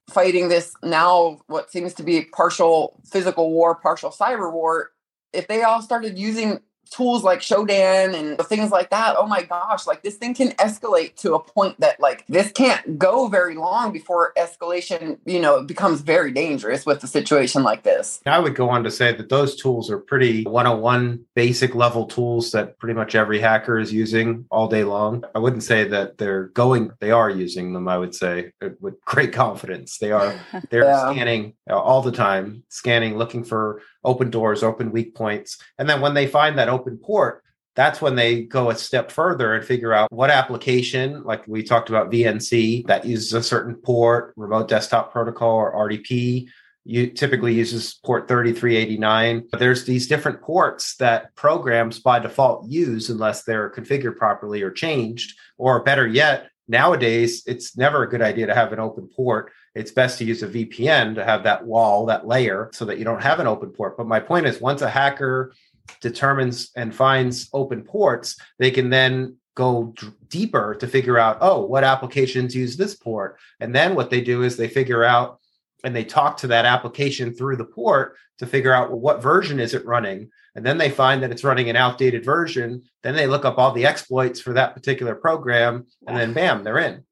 fighting 0.09 0.47
this 0.49 0.73
now 0.81 1.39
what 1.47 1.71
seems 1.71 1.93
to 1.95 2.03
be 2.03 2.25
partial 2.25 3.01
physical 3.05 3.51
war, 3.51 3.75
partial 3.75 4.11
cyber 4.11 4.51
war. 4.51 4.91
If 5.33 5.47
they 5.47 5.63
all 5.63 5.81
started 5.81 6.17
using 6.17 6.61
tools 6.89 7.23
like 7.23 7.39
Shodan 7.39 8.13
and 8.13 8.39
things 8.47 8.71
like 8.71 8.89
that, 8.89 9.15
oh 9.17 9.27
my 9.27 9.43
gosh, 9.43 9.87
like 9.87 10.03
this 10.03 10.15
thing 10.15 10.33
can 10.33 10.49
escalate 10.53 11.15
to 11.17 11.35
a 11.35 11.39
point 11.39 11.79
that 11.79 11.99
like 11.99 12.25
this 12.27 12.51
can't 12.51 12.97
go 12.97 13.27
very 13.27 13.55
long 13.55 13.91
before 13.91 14.33
escalation, 14.37 15.17
you 15.25 15.39
know, 15.39 15.63
becomes 15.63 16.01
very 16.01 16.31
dangerous 16.31 16.85
with 16.85 17.03
a 17.03 17.07
situation 17.07 17.63
like 17.63 17.83
this. 17.83 18.21
I 18.25 18.39
would 18.39 18.55
go 18.55 18.69
on 18.69 18.83
to 18.83 18.91
say 18.91 19.13
that 19.13 19.29
those 19.29 19.55
tools 19.55 19.89
are 19.89 19.99
pretty 19.99 20.43
101 20.43 21.25
basic 21.35 21.75
level 21.75 22.05
tools 22.05 22.51
that 22.51 22.77
pretty 22.79 22.93
much 22.93 23.15
every 23.15 23.39
hacker 23.39 23.77
is 23.79 23.91
using 23.93 24.45
all 24.51 24.67
day 24.67 24.83
long. 24.83 25.23
I 25.33 25.39
wouldn't 25.39 25.63
say 25.63 25.87
that 25.87 26.17
they're 26.17 26.45
going, 26.47 26.91
they 26.99 27.11
are 27.11 27.29
using 27.29 27.73
them, 27.73 27.87
I 27.87 27.97
would 27.97 28.15
say 28.15 28.51
uh, 28.61 28.69
with 28.79 29.03
great 29.05 29.33
confidence. 29.43 29.97
They 29.97 30.11
are, 30.11 30.35
they're 30.69 30.83
yeah. 30.85 31.11
scanning 31.11 31.53
uh, 31.69 31.79
all 31.79 32.01
the 32.01 32.11
time, 32.11 32.63
scanning, 32.69 33.17
looking 33.17 33.43
for 33.43 33.81
open 34.05 34.29
doors, 34.29 34.63
open 34.63 34.91
weak 34.91 35.15
points. 35.15 35.57
And 35.77 35.89
then 35.89 35.99
when 36.01 36.13
they 36.13 36.27
find 36.27 36.57
that 36.57 36.69
open 36.69 36.97
port, 36.97 37.43
that's 37.75 38.01
when 38.01 38.15
they 38.15 38.43
go 38.43 38.69
a 38.69 38.75
step 38.75 39.11
further 39.11 39.53
and 39.53 39.65
figure 39.65 39.91
out 39.91 40.11
what 40.11 40.29
application, 40.29 41.23
like 41.23 41.45
we 41.47 41.61
talked 41.61 41.89
about 41.89 42.09
VNC, 42.09 42.87
that 42.87 43.05
uses 43.05 43.33
a 43.33 43.43
certain 43.43 43.75
port, 43.75 44.33
remote 44.37 44.69
desktop 44.69 45.11
protocol 45.11 45.55
or 45.57 45.89
RDP, 45.89 46.47
you 46.85 47.07
typically 47.07 47.53
uses 47.53 47.95
port 48.05 48.27
3389. 48.27 49.47
But 49.51 49.59
there's 49.59 49.85
these 49.85 50.07
different 50.07 50.41
ports 50.41 50.95
that 50.97 51.35
programs 51.35 51.99
by 51.99 52.19
default 52.19 52.69
use 52.69 53.09
unless 53.09 53.43
they're 53.43 53.71
configured 53.71 54.17
properly 54.17 54.61
or 54.61 54.71
changed. 54.71 55.35
Or 55.57 55.83
better 55.83 56.07
yet, 56.07 56.49
nowadays 56.67 57.43
it's 57.45 57.75
never 57.75 58.03
a 58.03 58.09
good 58.09 58.21
idea 58.21 58.47
to 58.47 58.55
have 58.55 58.71
an 58.71 58.79
open 58.79 59.09
port 59.13 59.51
it's 59.75 59.91
best 59.91 60.17
to 60.17 60.25
use 60.25 60.41
a 60.41 60.47
VPN 60.47 61.15
to 61.15 61.23
have 61.23 61.43
that 61.43 61.65
wall, 61.65 62.05
that 62.05 62.25
layer, 62.25 62.69
so 62.73 62.85
that 62.85 62.97
you 62.97 63.03
don't 63.03 63.21
have 63.21 63.39
an 63.39 63.47
open 63.47 63.69
port. 63.69 63.97
But 63.97 64.07
my 64.07 64.19
point 64.19 64.47
is, 64.47 64.61
once 64.61 64.81
a 64.81 64.89
hacker 64.89 65.53
determines 66.01 66.71
and 66.75 66.95
finds 66.95 67.49
open 67.53 67.83
ports, 67.83 68.37
they 68.57 68.71
can 68.71 68.89
then 68.89 69.37
go 69.55 69.93
d- 69.97 70.07
deeper 70.29 70.75
to 70.75 70.87
figure 70.87 71.19
out, 71.19 71.37
oh, 71.41 71.65
what 71.65 71.83
applications 71.83 72.55
use 72.55 72.77
this 72.77 72.95
port? 72.95 73.37
And 73.59 73.75
then 73.75 73.95
what 73.95 74.09
they 74.09 74.21
do 74.21 74.43
is 74.43 74.57
they 74.57 74.67
figure 74.67 75.03
out 75.03 75.39
and 75.85 75.95
they 75.95 76.03
talk 76.03 76.37
to 76.37 76.47
that 76.47 76.65
application 76.65 77.33
through 77.33 77.55
the 77.55 77.65
port 77.65 78.17
to 78.39 78.45
figure 78.45 78.73
out 78.73 78.89
well, 78.89 78.99
what 78.99 79.21
version 79.21 79.59
is 79.59 79.73
it 79.73 79.85
running 79.85 80.29
and 80.55 80.65
then 80.65 80.77
they 80.77 80.89
find 80.89 81.21
that 81.21 81.31
it's 81.31 81.43
running 81.43 81.69
an 81.69 81.75
outdated 81.75 82.25
version 82.25 82.81
then 83.03 83.15
they 83.15 83.27
look 83.27 83.45
up 83.45 83.57
all 83.57 83.71
the 83.71 83.85
exploits 83.85 84.41
for 84.41 84.53
that 84.53 84.73
particular 84.73 85.15
program 85.15 85.85
and 86.07 86.17
then 86.17 86.33
bam 86.33 86.63
they're 86.63 86.79
in 86.79 87.03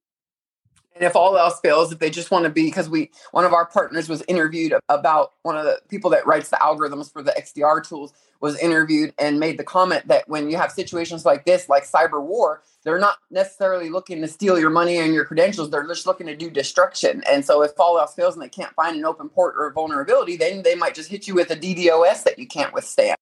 and 0.95 1.03
if 1.03 1.15
all 1.15 1.37
else 1.37 1.59
fails, 1.59 1.91
if 1.91 1.99
they 1.99 2.09
just 2.09 2.29
want 2.29 2.43
to 2.45 2.49
be, 2.49 2.65
because 2.65 2.89
we, 2.89 3.09
one 3.31 3.45
of 3.45 3.53
our 3.53 3.65
partners 3.65 4.07
was 4.07 4.23
interviewed 4.27 4.73
about 4.89 5.33
one 5.41 5.57
of 5.57 5.65
the 5.65 5.79
people 5.89 6.09
that 6.11 6.25
writes 6.27 6.49
the 6.49 6.57
algorithms 6.57 7.11
for 7.11 7.23
the 7.23 7.31
XDR 7.31 7.87
tools 7.87 8.13
was 8.41 8.59
interviewed 8.59 9.13
and 9.17 9.39
made 9.39 9.57
the 9.57 9.63
comment 9.63 10.07
that 10.07 10.27
when 10.27 10.49
you 10.49 10.57
have 10.57 10.71
situations 10.71 11.25
like 11.25 11.45
this, 11.45 11.69
like 11.69 11.85
cyber 11.85 12.21
war, 12.21 12.61
they're 12.83 12.99
not 12.99 13.17
necessarily 13.31 13.89
looking 13.89 14.21
to 14.21 14.27
steal 14.27 14.59
your 14.59 14.69
money 14.69 14.97
and 14.97 15.13
your 15.13 15.25
credentials. 15.25 15.69
They're 15.69 15.87
just 15.87 16.05
looking 16.05 16.27
to 16.27 16.35
do 16.35 16.49
destruction. 16.49 17.23
And 17.31 17.43
so 17.45 17.63
if 17.63 17.79
all 17.79 17.97
else 17.97 18.13
fails 18.13 18.35
and 18.35 18.43
they 18.43 18.49
can't 18.49 18.73
find 18.75 18.97
an 18.97 19.05
open 19.05 19.29
port 19.29 19.55
or 19.57 19.67
a 19.67 19.71
vulnerability, 19.71 20.35
then 20.35 20.61
they 20.61 20.75
might 20.75 20.93
just 20.93 21.09
hit 21.09 21.27
you 21.27 21.35
with 21.35 21.49
a 21.51 21.55
DDoS 21.55 22.23
that 22.23 22.37
you 22.37 22.45
can't 22.45 22.73
withstand. 22.73 23.17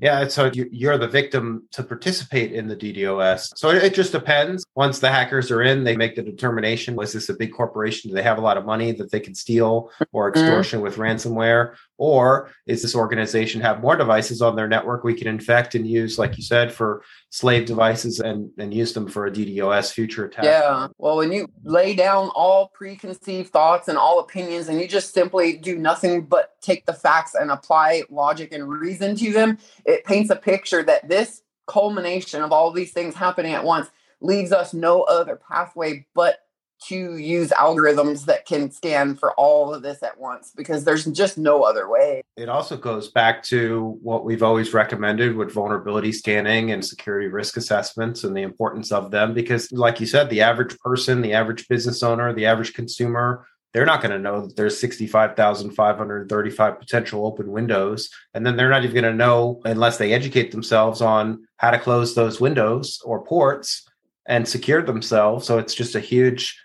Yeah, 0.00 0.28
so 0.28 0.50
you're 0.54 0.98
the 0.98 1.08
victim 1.08 1.68
to 1.72 1.82
participate 1.82 2.52
in 2.52 2.68
the 2.68 2.76
DDoS. 2.76 3.52
So 3.56 3.70
it 3.70 3.94
just 3.94 4.12
depends. 4.12 4.64
Once 4.74 4.98
the 4.98 5.10
hackers 5.10 5.50
are 5.50 5.62
in, 5.62 5.84
they 5.84 5.96
make 5.96 6.16
the 6.16 6.22
determination 6.22 6.96
was 6.96 7.12
this 7.12 7.28
a 7.28 7.34
big 7.34 7.52
corporation? 7.52 8.10
Do 8.10 8.14
they 8.14 8.22
have 8.22 8.38
a 8.38 8.40
lot 8.40 8.56
of 8.56 8.64
money 8.64 8.92
that 8.92 9.10
they 9.10 9.20
can 9.20 9.34
steal 9.34 9.90
or 10.12 10.30
mm-hmm. 10.30 10.40
extortion 10.40 10.78
mm-hmm. 10.78 10.84
with 10.84 10.96
ransomware? 10.96 11.74
Or 11.96 12.50
is 12.66 12.82
this 12.82 12.94
organization 12.94 13.60
have 13.60 13.80
more 13.80 13.96
devices 13.96 14.42
on 14.42 14.56
their 14.56 14.66
network 14.66 15.04
we 15.04 15.14
can 15.14 15.28
infect 15.28 15.74
and 15.74 15.86
use, 15.86 16.18
like 16.18 16.36
you 16.36 16.42
said, 16.42 16.72
for 16.72 17.02
slave 17.30 17.66
devices 17.66 18.20
and, 18.20 18.50
and 18.58 18.74
use 18.74 18.92
them 18.92 19.08
for 19.08 19.26
a 19.26 19.30
DDoS 19.30 19.92
future 19.92 20.24
attack? 20.24 20.44
Yeah. 20.44 20.88
Well, 20.98 21.16
when 21.16 21.30
you 21.30 21.48
lay 21.62 21.94
down 21.94 22.30
all 22.34 22.68
preconceived 22.74 23.50
thoughts 23.50 23.88
and 23.88 23.96
all 23.96 24.18
opinions 24.18 24.68
and 24.68 24.80
you 24.80 24.88
just 24.88 25.14
simply 25.14 25.56
do 25.56 25.78
nothing 25.78 26.22
but 26.22 26.60
take 26.60 26.84
the 26.86 26.92
facts 26.92 27.34
and 27.34 27.50
apply 27.50 28.02
logic 28.10 28.52
and 28.52 28.68
reason 28.68 29.14
to 29.16 29.32
them, 29.32 29.58
it 29.84 30.04
paints 30.04 30.30
a 30.30 30.36
picture 30.36 30.82
that 30.82 31.08
this 31.08 31.42
culmination 31.66 32.42
of 32.42 32.52
all 32.52 32.70
these 32.70 32.92
things 32.92 33.14
happening 33.14 33.52
at 33.52 33.64
once 33.64 33.88
leaves 34.20 34.52
us 34.52 34.74
no 34.74 35.02
other 35.02 35.36
pathway 35.36 36.06
but 36.14 36.40
to 36.88 37.16
use 37.16 37.48
algorithms 37.50 38.26
that 38.26 38.44
can 38.44 38.70
scan 38.70 39.14
for 39.14 39.32
all 39.34 39.72
of 39.72 39.82
this 39.82 40.02
at 40.02 40.18
once 40.18 40.52
because 40.54 40.84
there's 40.84 41.06
just 41.06 41.38
no 41.38 41.62
other 41.62 41.88
way. 41.88 42.22
It 42.36 42.48
also 42.48 42.76
goes 42.76 43.08
back 43.08 43.42
to 43.44 43.98
what 44.02 44.24
we've 44.24 44.42
always 44.42 44.74
recommended 44.74 45.34
with 45.34 45.52
vulnerability 45.52 46.12
scanning 46.12 46.72
and 46.72 46.84
security 46.84 47.28
risk 47.28 47.56
assessments 47.56 48.24
and 48.24 48.36
the 48.36 48.42
importance 48.42 48.92
of 48.92 49.10
them 49.10 49.32
because 49.32 49.72
like 49.72 49.98
you 49.98 50.06
said 50.06 50.28
the 50.28 50.42
average 50.42 50.78
person, 50.78 51.22
the 51.22 51.32
average 51.32 51.68
business 51.68 52.02
owner, 52.02 52.34
the 52.34 52.46
average 52.46 52.74
consumer 52.74 53.46
they're 53.74 53.84
not 53.84 54.00
going 54.00 54.12
to 54.12 54.20
know 54.20 54.46
that 54.46 54.56
there's 54.56 54.78
65,535 54.78 56.78
potential 56.78 57.26
open 57.26 57.50
windows. 57.50 58.08
And 58.32 58.46
then 58.46 58.56
they're 58.56 58.70
not 58.70 58.84
even 58.84 58.94
going 58.94 59.12
to 59.12 59.12
know 59.12 59.60
unless 59.64 59.98
they 59.98 60.12
educate 60.12 60.52
themselves 60.52 61.02
on 61.02 61.44
how 61.56 61.72
to 61.72 61.80
close 61.80 62.14
those 62.14 62.40
windows 62.40 63.00
or 63.04 63.24
ports 63.24 63.84
and 64.26 64.46
secure 64.46 64.80
themselves. 64.80 65.44
So 65.44 65.58
it's 65.58 65.74
just 65.74 65.96
a 65.96 66.00
huge 66.00 66.56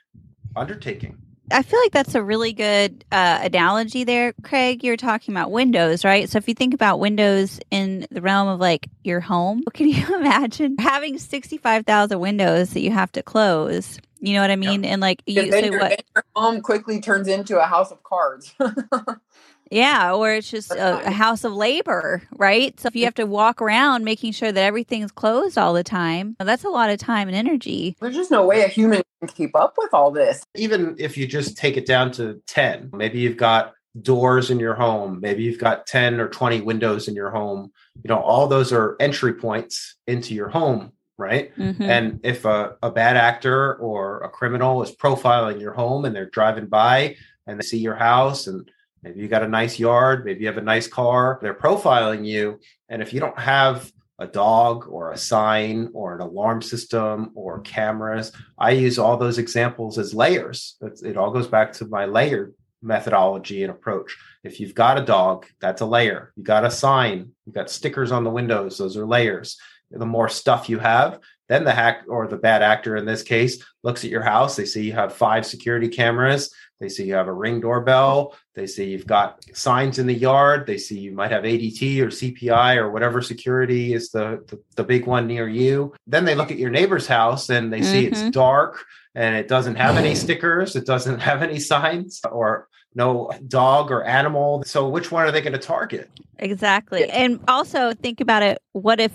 undertaking. 0.56 1.18
I 1.52 1.64
feel 1.64 1.80
like 1.80 1.92
that's 1.92 2.16
a 2.16 2.24
really 2.24 2.54
good 2.54 3.04
uh, 3.12 3.40
analogy 3.44 4.04
there, 4.04 4.34
Craig. 4.44 4.84
You're 4.84 4.98
talking 4.98 5.34
about 5.34 5.52
windows, 5.52 6.06
right? 6.06 6.30
So 6.30 6.38
if 6.38 6.48
you 6.48 6.54
think 6.54 6.74
about 6.74 7.00
windows 7.00 7.60
in 7.72 8.06
the 8.12 8.22
realm 8.22 8.48
of 8.48 8.60
like 8.60 8.88
your 9.04 9.20
home, 9.20 9.64
can 9.74 9.90
you 9.90 10.16
imagine 10.16 10.78
having 10.78 11.18
65,000 11.18 12.20
windows 12.20 12.72
that 12.72 12.82
you 12.82 12.92
have 12.92 13.12
to 13.14 13.24
close? 13.24 14.00
You 14.20 14.34
know 14.34 14.42
what 14.42 14.52
I 14.52 14.58
mean? 14.58 14.84
And 14.84 15.02
like 15.02 15.22
you 15.26 15.50
say, 15.52 15.70
what 15.70 16.04
your 16.16 16.24
home 16.36 16.62
quickly 16.62 17.00
turns 17.00 17.28
into 17.28 17.58
a 17.60 17.66
house 17.66 17.92
of 17.92 18.04
cards. 18.04 18.54
Yeah, 19.72 20.14
or 20.14 20.34
it's 20.34 20.50
just 20.50 20.72
a, 20.72 21.08
a, 21.08 21.12
house 21.12 21.44
of 21.44 21.54
labor, 21.54 22.24
right? 22.38 22.78
So 22.80 22.88
if 22.88 22.96
you 22.96 23.06
have 23.06 23.16
to 23.16 23.26
walk 23.26 23.62
around 23.62 24.04
making 24.04 24.32
sure 24.32 24.52
that 24.52 24.64
everything's 24.64 25.12
closed 25.12 25.58
all 25.58 25.74
the 25.74 25.84
time, 25.84 26.36
that's 26.40 26.64
a 26.64 26.70
lot 26.70 26.90
of 26.90 26.98
time 26.98 27.28
and 27.28 27.38
energy. 27.38 27.96
There's 28.00 28.16
just 28.16 28.32
no 28.32 28.46
way 28.46 28.62
a 28.62 28.68
human 28.68 29.04
can 29.20 29.30
keep 29.30 29.56
up 29.56 29.76
with 29.78 29.94
all 29.94 30.12
this. 30.12 30.44
Even 30.56 30.96
if 30.98 31.18
you 31.18 31.28
just 31.28 31.58
take 31.58 31.78
it 31.78 31.86
down 31.86 32.12
to 32.14 32.42
10, 32.48 32.92
maybe 32.94 33.20
you've 33.20 33.38
got 33.38 33.74
doors 34.02 34.50
in 34.50 34.60
your 34.60 34.76
home, 34.76 35.20
maybe 35.22 35.44
you've 35.44 35.60
got 35.60 35.86
10 35.88 36.20
or 36.20 36.30
20 36.30 36.62
windows 36.62 37.08
in 37.08 37.16
your 37.16 37.30
home. 37.30 37.72
You 38.04 38.10
know, 38.10 38.20
all 38.20 38.48
those 38.48 38.72
are 38.72 38.96
entry 39.00 39.34
points 39.34 39.96
into 40.08 40.34
your 40.34 40.50
home 40.50 40.94
right? 41.20 41.54
Mm-hmm. 41.58 41.84
And 41.84 42.20
if 42.24 42.46
a, 42.46 42.78
a, 42.82 42.90
bad 42.90 43.18
actor 43.18 43.76
or 43.76 44.22
a 44.22 44.30
criminal 44.30 44.82
is 44.82 44.96
profiling 44.96 45.60
your 45.60 45.74
home 45.74 46.06
and 46.06 46.16
they're 46.16 46.30
driving 46.30 46.68
by 46.68 47.18
and 47.46 47.60
they 47.60 47.64
see 47.64 47.78
your 47.78 47.96
house 47.96 48.48
and 48.48 48.72
Maybe 49.04 49.22
you 49.22 49.28
got 49.28 49.44
a 49.44 49.48
nice 49.48 49.80
yard, 49.80 50.26
maybe 50.26 50.42
you 50.42 50.48
have 50.48 50.58
a 50.58 50.62
nice 50.62 50.88
car. 50.88 51.40
They're 51.42 51.54
profiling 51.54 52.26
you. 52.26 52.60
And 52.90 53.02
if 53.02 53.14
you 53.14 53.20
don't 53.20 53.40
have 53.40 53.92
a 54.20 54.28
dog 54.28 54.88
or 54.90 55.12
a 55.12 55.18
sign 55.18 55.90
or 55.94 56.16
an 56.16 56.22
alarm 56.22 56.62
system 56.62 57.32
or 57.36 57.62
cameras, 57.62 58.32
I 58.58 58.72
use 58.72 59.00
all 59.00 59.18
those 59.18 59.38
examples 59.38 59.98
as 59.98 60.14
layers. 60.14 60.76
it 60.82 61.18
all 61.18 61.32
goes 61.32 61.48
back 61.48 61.72
to 61.74 61.86
my 61.86 62.06
layered 62.06 62.54
methodology 62.82 63.64
and 63.64 63.72
approach. 63.72 64.18
If 64.44 64.60
you've 64.60 64.76
got 64.76 64.98
a 64.98 65.06
dog, 65.06 65.46
that's 65.60 65.82
a 65.82 65.86
layer. 65.86 66.34
You 66.36 66.44
got 66.44 66.66
a 66.66 66.72
sign, 66.72 67.32
you 67.46 67.54
got 67.54 67.70
stickers 67.70 68.12
on 68.12 68.24
the 68.24 68.30
windows, 68.30 68.78
those 68.78 68.98
are 68.98 69.06
layers. 69.06 69.58
The 69.92 70.06
more 70.06 70.30
stuff 70.30 70.70
you 70.70 70.80
have, 70.80 71.20
then 71.48 71.64
the 71.64 71.72
hack 71.72 72.04
or 72.08 72.28
the 72.28 72.38
bad 72.38 72.62
actor 72.62 72.96
in 72.96 73.06
this 73.06 73.24
case 73.24 73.64
looks 73.84 74.04
at 74.04 74.12
your 74.12 74.22
house. 74.22 74.56
They 74.56 74.66
see 74.66 74.84
you 74.84 74.94
have 74.94 75.14
five 75.14 75.46
security 75.46 75.88
cameras. 75.88 76.54
They 76.80 76.90
see 76.90 77.06
you 77.06 77.16
have 77.16 77.28
a 77.28 77.34
ring 77.34 77.60
doorbell. 77.60 78.36
They 78.56 78.66
see 78.66 78.86
you've 78.86 79.08
got 79.08 79.44
signs 79.54 80.00
in 80.00 80.08
the 80.08 80.14
yard. 80.14 80.66
They 80.66 80.78
see 80.78 81.00
you 81.00 81.12
might 81.12 81.32
have 81.32 81.44
ADT 81.44 82.00
or 82.00 82.08
CPI 82.08 82.78
or 82.78 82.90
whatever 82.90 83.22
security 83.22 83.94
is 83.94 84.12
the, 84.12 84.44
the, 84.48 84.62
the 84.76 84.84
big 84.84 85.06
one 85.06 85.28
near 85.28 85.48
you. 85.48 85.94
Then 86.08 86.26
they 86.26 86.36
look 86.36 86.52
at 86.52 86.58
your 86.58 86.70
neighbor's 86.70 87.08
house 87.08 87.50
and 87.50 87.72
they 87.72 87.82
see 87.82 88.06
mm-hmm. 88.06 88.14
it's 88.14 88.30
dark 88.32 88.86
and 89.14 89.36
it 89.36 89.48
doesn't 89.48 89.76
have 89.76 89.98
any 89.98 90.16
stickers. 90.16 90.76
It 90.76 90.86
doesn't 90.86 91.20
have 91.30 91.42
any 91.42 91.60
signs 91.60 92.22
or 92.32 92.70
no 92.96 93.32
dog 93.48 93.92
or 93.92 94.04
animal. 94.04 94.64
So 94.64 94.88
which 94.88 95.12
one 95.12 95.26
are 95.26 95.32
they 95.32 95.42
going 95.42 95.54
to 95.54 95.60
target? 95.60 96.10
Exactly. 96.38 97.10
And 97.10 97.40
also 97.48 97.94
think 97.94 98.22
about 98.22 98.44
it. 98.44 98.60
What 98.72 99.00
if 99.00 99.12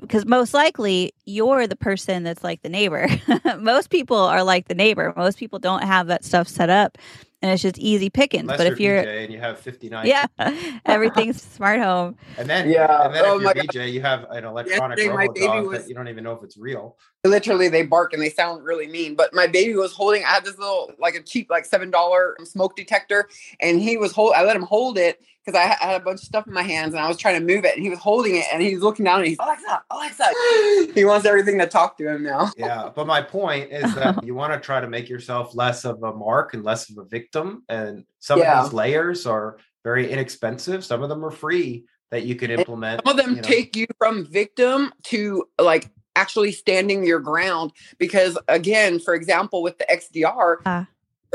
because 0.00 0.26
most 0.26 0.54
likely 0.54 1.12
you're 1.24 1.66
the 1.66 1.76
person 1.76 2.22
that's 2.22 2.44
like 2.44 2.62
the 2.62 2.68
neighbor. 2.68 3.08
most 3.58 3.90
people 3.90 4.18
are 4.18 4.42
like 4.42 4.68
the 4.68 4.74
neighbor. 4.74 5.12
Most 5.16 5.38
people 5.38 5.58
don't 5.58 5.82
have 5.82 6.08
that 6.08 6.24
stuff 6.24 6.48
set 6.48 6.70
up. 6.70 6.98
And 7.42 7.50
it's 7.52 7.62
just 7.62 7.78
easy 7.78 8.08
pickings. 8.08 8.42
Unless 8.42 8.58
but 8.58 8.66
if 8.68 8.80
you're 8.80 9.02
BJ 9.02 9.24
and 9.24 9.32
you 9.32 9.38
have 9.40 9.58
59 9.58 10.06
yeah, 10.06 10.26
everything's 10.86 11.42
smart 11.42 11.80
home. 11.80 12.16
and 12.38 12.48
then 12.48 12.68
Yeah. 12.70 13.04
and 13.04 13.14
then 13.14 13.24
Oh 13.26 13.36
if 13.36 13.42
you're 13.42 13.54
BJ, 13.84 13.92
you 13.92 14.00
have 14.00 14.24
an 14.30 14.44
electronic 14.44 14.96
Yesterday, 14.98 15.16
robot 15.16 15.36
dog 15.36 15.66
was- 15.66 15.80
that 15.82 15.88
you 15.88 15.94
don't 15.94 16.08
even 16.08 16.24
know 16.24 16.32
if 16.32 16.42
it's 16.42 16.56
real. 16.56 16.96
literally 17.24 17.68
they 17.68 17.82
bark 17.84 18.12
and 18.14 18.22
they 18.22 18.30
sound 18.30 18.64
really 18.64 18.86
mean 18.86 19.16
but 19.16 19.34
my 19.34 19.48
baby 19.48 19.74
was 19.74 19.92
holding 19.92 20.22
i 20.24 20.28
had 20.28 20.44
this 20.44 20.56
little 20.58 20.92
like 21.00 21.16
a 21.16 21.22
cheap 21.22 21.50
like 21.50 21.64
seven 21.64 21.90
dollar 21.90 22.36
smoke 22.44 22.76
detector 22.76 23.28
and 23.60 23.80
he 23.80 23.96
was 23.96 24.12
hold 24.12 24.32
i 24.36 24.44
let 24.44 24.54
him 24.54 24.62
hold 24.62 24.96
it 24.96 25.20
because 25.44 25.58
I 25.60 25.74
had 25.84 26.00
a 26.00 26.04
bunch 26.04 26.20
of 26.20 26.24
stuff 26.26 26.46
in 26.46 26.52
my 26.52 26.62
hands 26.62 26.94
and 26.94 27.02
i 27.02 27.08
was 27.08 27.16
trying 27.16 27.34
to 27.40 27.44
move 27.44 27.64
it 27.64 27.74
and 27.74 27.82
he 27.82 27.90
was 27.90 27.98
holding 27.98 28.36
it 28.36 28.44
and 28.52 28.62
he's 28.62 28.78
looking 28.80 29.04
down 29.04 29.18
and 29.20 29.26
he's 29.28 29.38
alexa 29.40 29.82
alexa 29.90 30.24
he 30.94 31.04
wants 31.04 31.26
everything 31.26 31.58
to 31.58 31.66
talk 31.66 31.98
to 31.98 32.06
him 32.08 32.22
now 32.22 32.48
Yeah, 32.56 32.90
but 32.94 33.08
my 33.08 33.22
point 33.22 33.72
is 33.72 33.92
that 33.96 34.22
you 34.24 34.36
want 34.36 34.52
to 34.52 34.60
try 34.60 34.80
to 34.80 34.88
make 34.88 35.08
yourself 35.08 35.52
less 35.56 35.84
of 35.84 36.00
a 36.04 36.12
mark 36.12 36.54
and 36.54 36.62
less 36.62 36.90
of 36.90 36.98
a 36.98 37.04
victim. 37.04 37.25
And 37.34 38.04
some 38.18 38.38
Yeah. 38.38 38.58
of 38.60 38.66
these 38.66 38.72
layers 38.74 39.26
are 39.26 39.58
very 39.84 40.10
inexpensive. 40.10 40.84
Some 40.84 41.02
of 41.02 41.08
them 41.08 41.24
are 41.24 41.30
free 41.30 41.84
that 42.10 42.24
you 42.24 42.36
can 42.36 42.50
implement. 42.50 43.02
some 43.04 43.18
of 43.18 43.24
them 43.24 43.36
you 43.36 43.42
know. 43.42 43.48
take 43.48 43.76
you 43.76 43.86
from 43.98 44.26
victim 44.26 44.92
to 45.04 45.48
like 45.60 45.90
actually 46.14 46.52
standing 46.52 47.04
your 47.04 47.20
ground 47.20 47.72
because 47.98 48.38
again 48.48 48.98
for 48.98 49.14
example 49.14 49.62
with 49.62 49.76
the 49.76 49.84
xdr 49.90 50.56
Ah. 50.64 50.86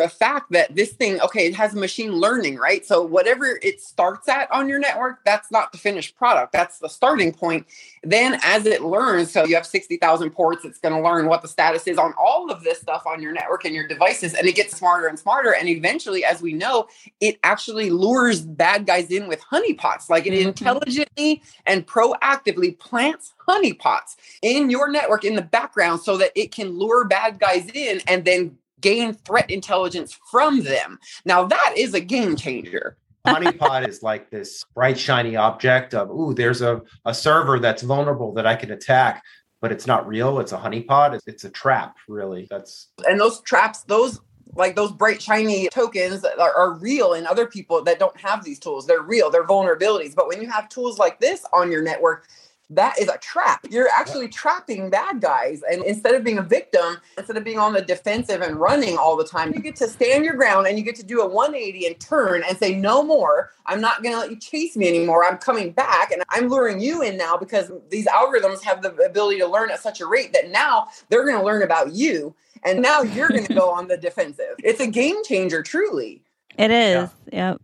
The 0.01 0.09
fact 0.09 0.51
that 0.51 0.75
this 0.75 0.91
thing 0.93 1.19
okay 1.21 1.45
it 1.47 1.55
has 1.55 1.73
machine 1.75 2.13
learning 2.13 2.55
right? 2.57 2.85
So 2.85 3.01
whatever 3.03 3.59
it 3.61 3.81
starts 3.81 4.27
at 4.27 4.51
on 4.51 4.67
your 4.67 4.79
network 4.79 5.23
that's 5.23 5.51
not 5.51 5.71
the 5.71 5.77
finished 5.77 6.15
product. 6.15 6.51
That's 6.53 6.79
the 6.79 6.89
starting 6.89 7.31
point. 7.33 7.67
Then 8.03 8.39
as 8.43 8.65
it 8.65 8.81
learns 8.81 9.31
so 9.31 9.45
you 9.45 9.55
have 9.55 9.65
60,000 9.65 10.29
ports 10.31 10.65
it's 10.65 10.79
going 10.79 10.95
to 10.95 11.01
learn 11.01 11.27
what 11.27 11.41
the 11.41 11.47
status 11.47 11.87
is 11.87 11.97
on 11.97 12.13
all 12.19 12.49
of 12.51 12.63
this 12.63 12.79
stuff 12.81 13.03
on 13.05 13.21
your 13.21 13.31
network 13.33 13.65
and 13.65 13.75
your 13.75 13.87
devices 13.87 14.33
and 14.33 14.47
it 14.47 14.55
gets 14.55 14.75
smarter 14.75 15.07
and 15.07 15.19
smarter. 15.19 15.53
And 15.53 15.69
eventually 15.69 16.25
as 16.25 16.41
we 16.41 16.53
know 16.53 16.87
it 17.19 17.39
actually 17.43 17.89
lures 17.89 18.41
bad 18.41 18.85
guys 18.85 19.11
in 19.11 19.27
with 19.27 19.41
honeypots 19.41 20.09
like 20.09 20.25
it 20.25 20.33
Mhm. 20.33 20.47
intelligently 20.47 21.41
and 21.65 21.85
proactively 21.85 22.77
plants 22.79 23.33
honeypots 23.47 24.15
in 24.41 24.69
your 24.69 24.89
network 24.89 25.23
in 25.25 25.35
the 25.35 25.41
background 25.41 26.01
so 26.01 26.17
that 26.17 26.31
it 26.35 26.51
can 26.51 26.77
lure 26.77 27.05
bad 27.05 27.39
guys 27.39 27.69
in 27.73 28.01
and 28.07 28.25
then 28.25 28.57
gain 28.81 29.13
threat 29.13 29.49
intelligence 29.49 30.17
from 30.29 30.63
them. 30.63 30.99
Now 31.25 31.45
that 31.45 31.73
is 31.77 31.93
a 31.93 32.01
game 32.01 32.35
changer. 32.35 32.97
honeypot 33.27 33.87
is 33.87 34.01
like 34.01 34.29
this 34.31 34.65
bright 34.73 34.97
shiny 34.97 35.35
object 35.35 35.93
of 35.93 36.09
ooh 36.09 36.33
there's 36.33 36.63
a, 36.63 36.81
a 37.05 37.13
server 37.13 37.59
that's 37.59 37.83
vulnerable 37.83 38.33
that 38.33 38.47
i 38.47 38.55
can 38.55 38.71
attack 38.71 39.23
but 39.61 39.71
it's 39.71 39.85
not 39.85 40.07
real 40.07 40.39
it's 40.39 40.53
a 40.53 40.57
honeypot 40.57 41.13
it's, 41.13 41.27
it's 41.27 41.43
a 41.43 41.49
trap 41.51 41.97
really 42.07 42.47
that's 42.49 42.87
And 43.07 43.19
those 43.19 43.41
traps, 43.41 43.83
those 43.83 44.19
like 44.55 44.75
those 44.75 44.91
bright 44.91 45.21
shiny 45.21 45.69
tokens 45.69 46.25
are, 46.25 46.53
are 46.53 46.73
real 46.73 47.13
in 47.13 47.25
other 47.25 47.47
people 47.47 47.83
that 47.83 47.99
don't 47.99 48.19
have 48.19 48.43
these 48.43 48.59
tools. 48.59 48.85
They're 48.85 49.01
real, 49.01 49.29
they're 49.29 49.47
vulnerabilities. 49.47 50.13
But 50.15 50.27
when 50.27 50.41
you 50.41 50.49
have 50.49 50.67
tools 50.69 50.99
like 50.99 51.19
this 51.19 51.45
on 51.53 51.71
your 51.71 51.81
network, 51.81 52.27
that 52.71 52.97
is 52.99 53.09
a 53.09 53.17
trap. 53.17 53.65
You're 53.69 53.89
actually 53.89 54.29
trapping 54.29 54.89
bad 54.89 55.21
guys. 55.21 55.61
And 55.69 55.83
instead 55.83 56.15
of 56.15 56.23
being 56.23 56.37
a 56.37 56.43
victim, 56.43 56.97
instead 57.17 57.37
of 57.37 57.43
being 57.43 57.59
on 57.59 57.73
the 57.73 57.81
defensive 57.81 58.41
and 58.41 58.55
running 58.55 58.97
all 58.97 59.17
the 59.17 59.25
time, 59.25 59.53
you 59.53 59.59
get 59.59 59.75
to 59.77 59.87
stand 59.87 60.23
your 60.23 60.35
ground 60.35 60.67
and 60.67 60.77
you 60.77 60.83
get 60.83 60.95
to 60.95 61.03
do 61.03 61.21
a 61.21 61.27
180 61.27 61.85
and 61.85 61.99
turn 61.99 62.43
and 62.47 62.57
say, 62.57 62.73
No 62.73 63.03
more. 63.03 63.51
I'm 63.65 63.81
not 63.81 64.01
going 64.01 64.15
to 64.15 64.19
let 64.19 64.31
you 64.31 64.37
chase 64.37 64.75
me 64.75 64.87
anymore. 64.87 65.25
I'm 65.25 65.37
coming 65.37 65.71
back 65.71 66.11
and 66.11 66.23
I'm 66.29 66.47
luring 66.47 66.79
you 66.79 67.01
in 67.03 67.17
now 67.17 67.37
because 67.37 67.71
these 67.89 68.07
algorithms 68.07 68.63
have 68.63 68.81
the 68.81 68.93
ability 68.95 69.39
to 69.39 69.47
learn 69.47 69.69
at 69.69 69.81
such 69.81 70.01
a 70.01 70.05
rate 70.05 70.33
that 70.33 70.49
now 70.49 70.87
they're 71.09 71.25
going 71.25 71.37
to 71.37 71.45
learn 71.45 71.63
about 71.63 71.93
you. 71.93 72.33
And 72.63 72.81
now 72.81 73.01
you're 73.01 73.29
going 73.29 73.45
to 73.45 73.53
go 73.53 73.69
on 73.69 73.87
the 73.87 73.97
defensive. 73.97 74.55
It's 74.59 74.79
a 74.79 74.87
game 74.87 75.23
changer, 75.23 75.61
truly. 75.61 76.21
It 76.57 76.71
is. 76.71 77.09
Yep. 77.31 77.61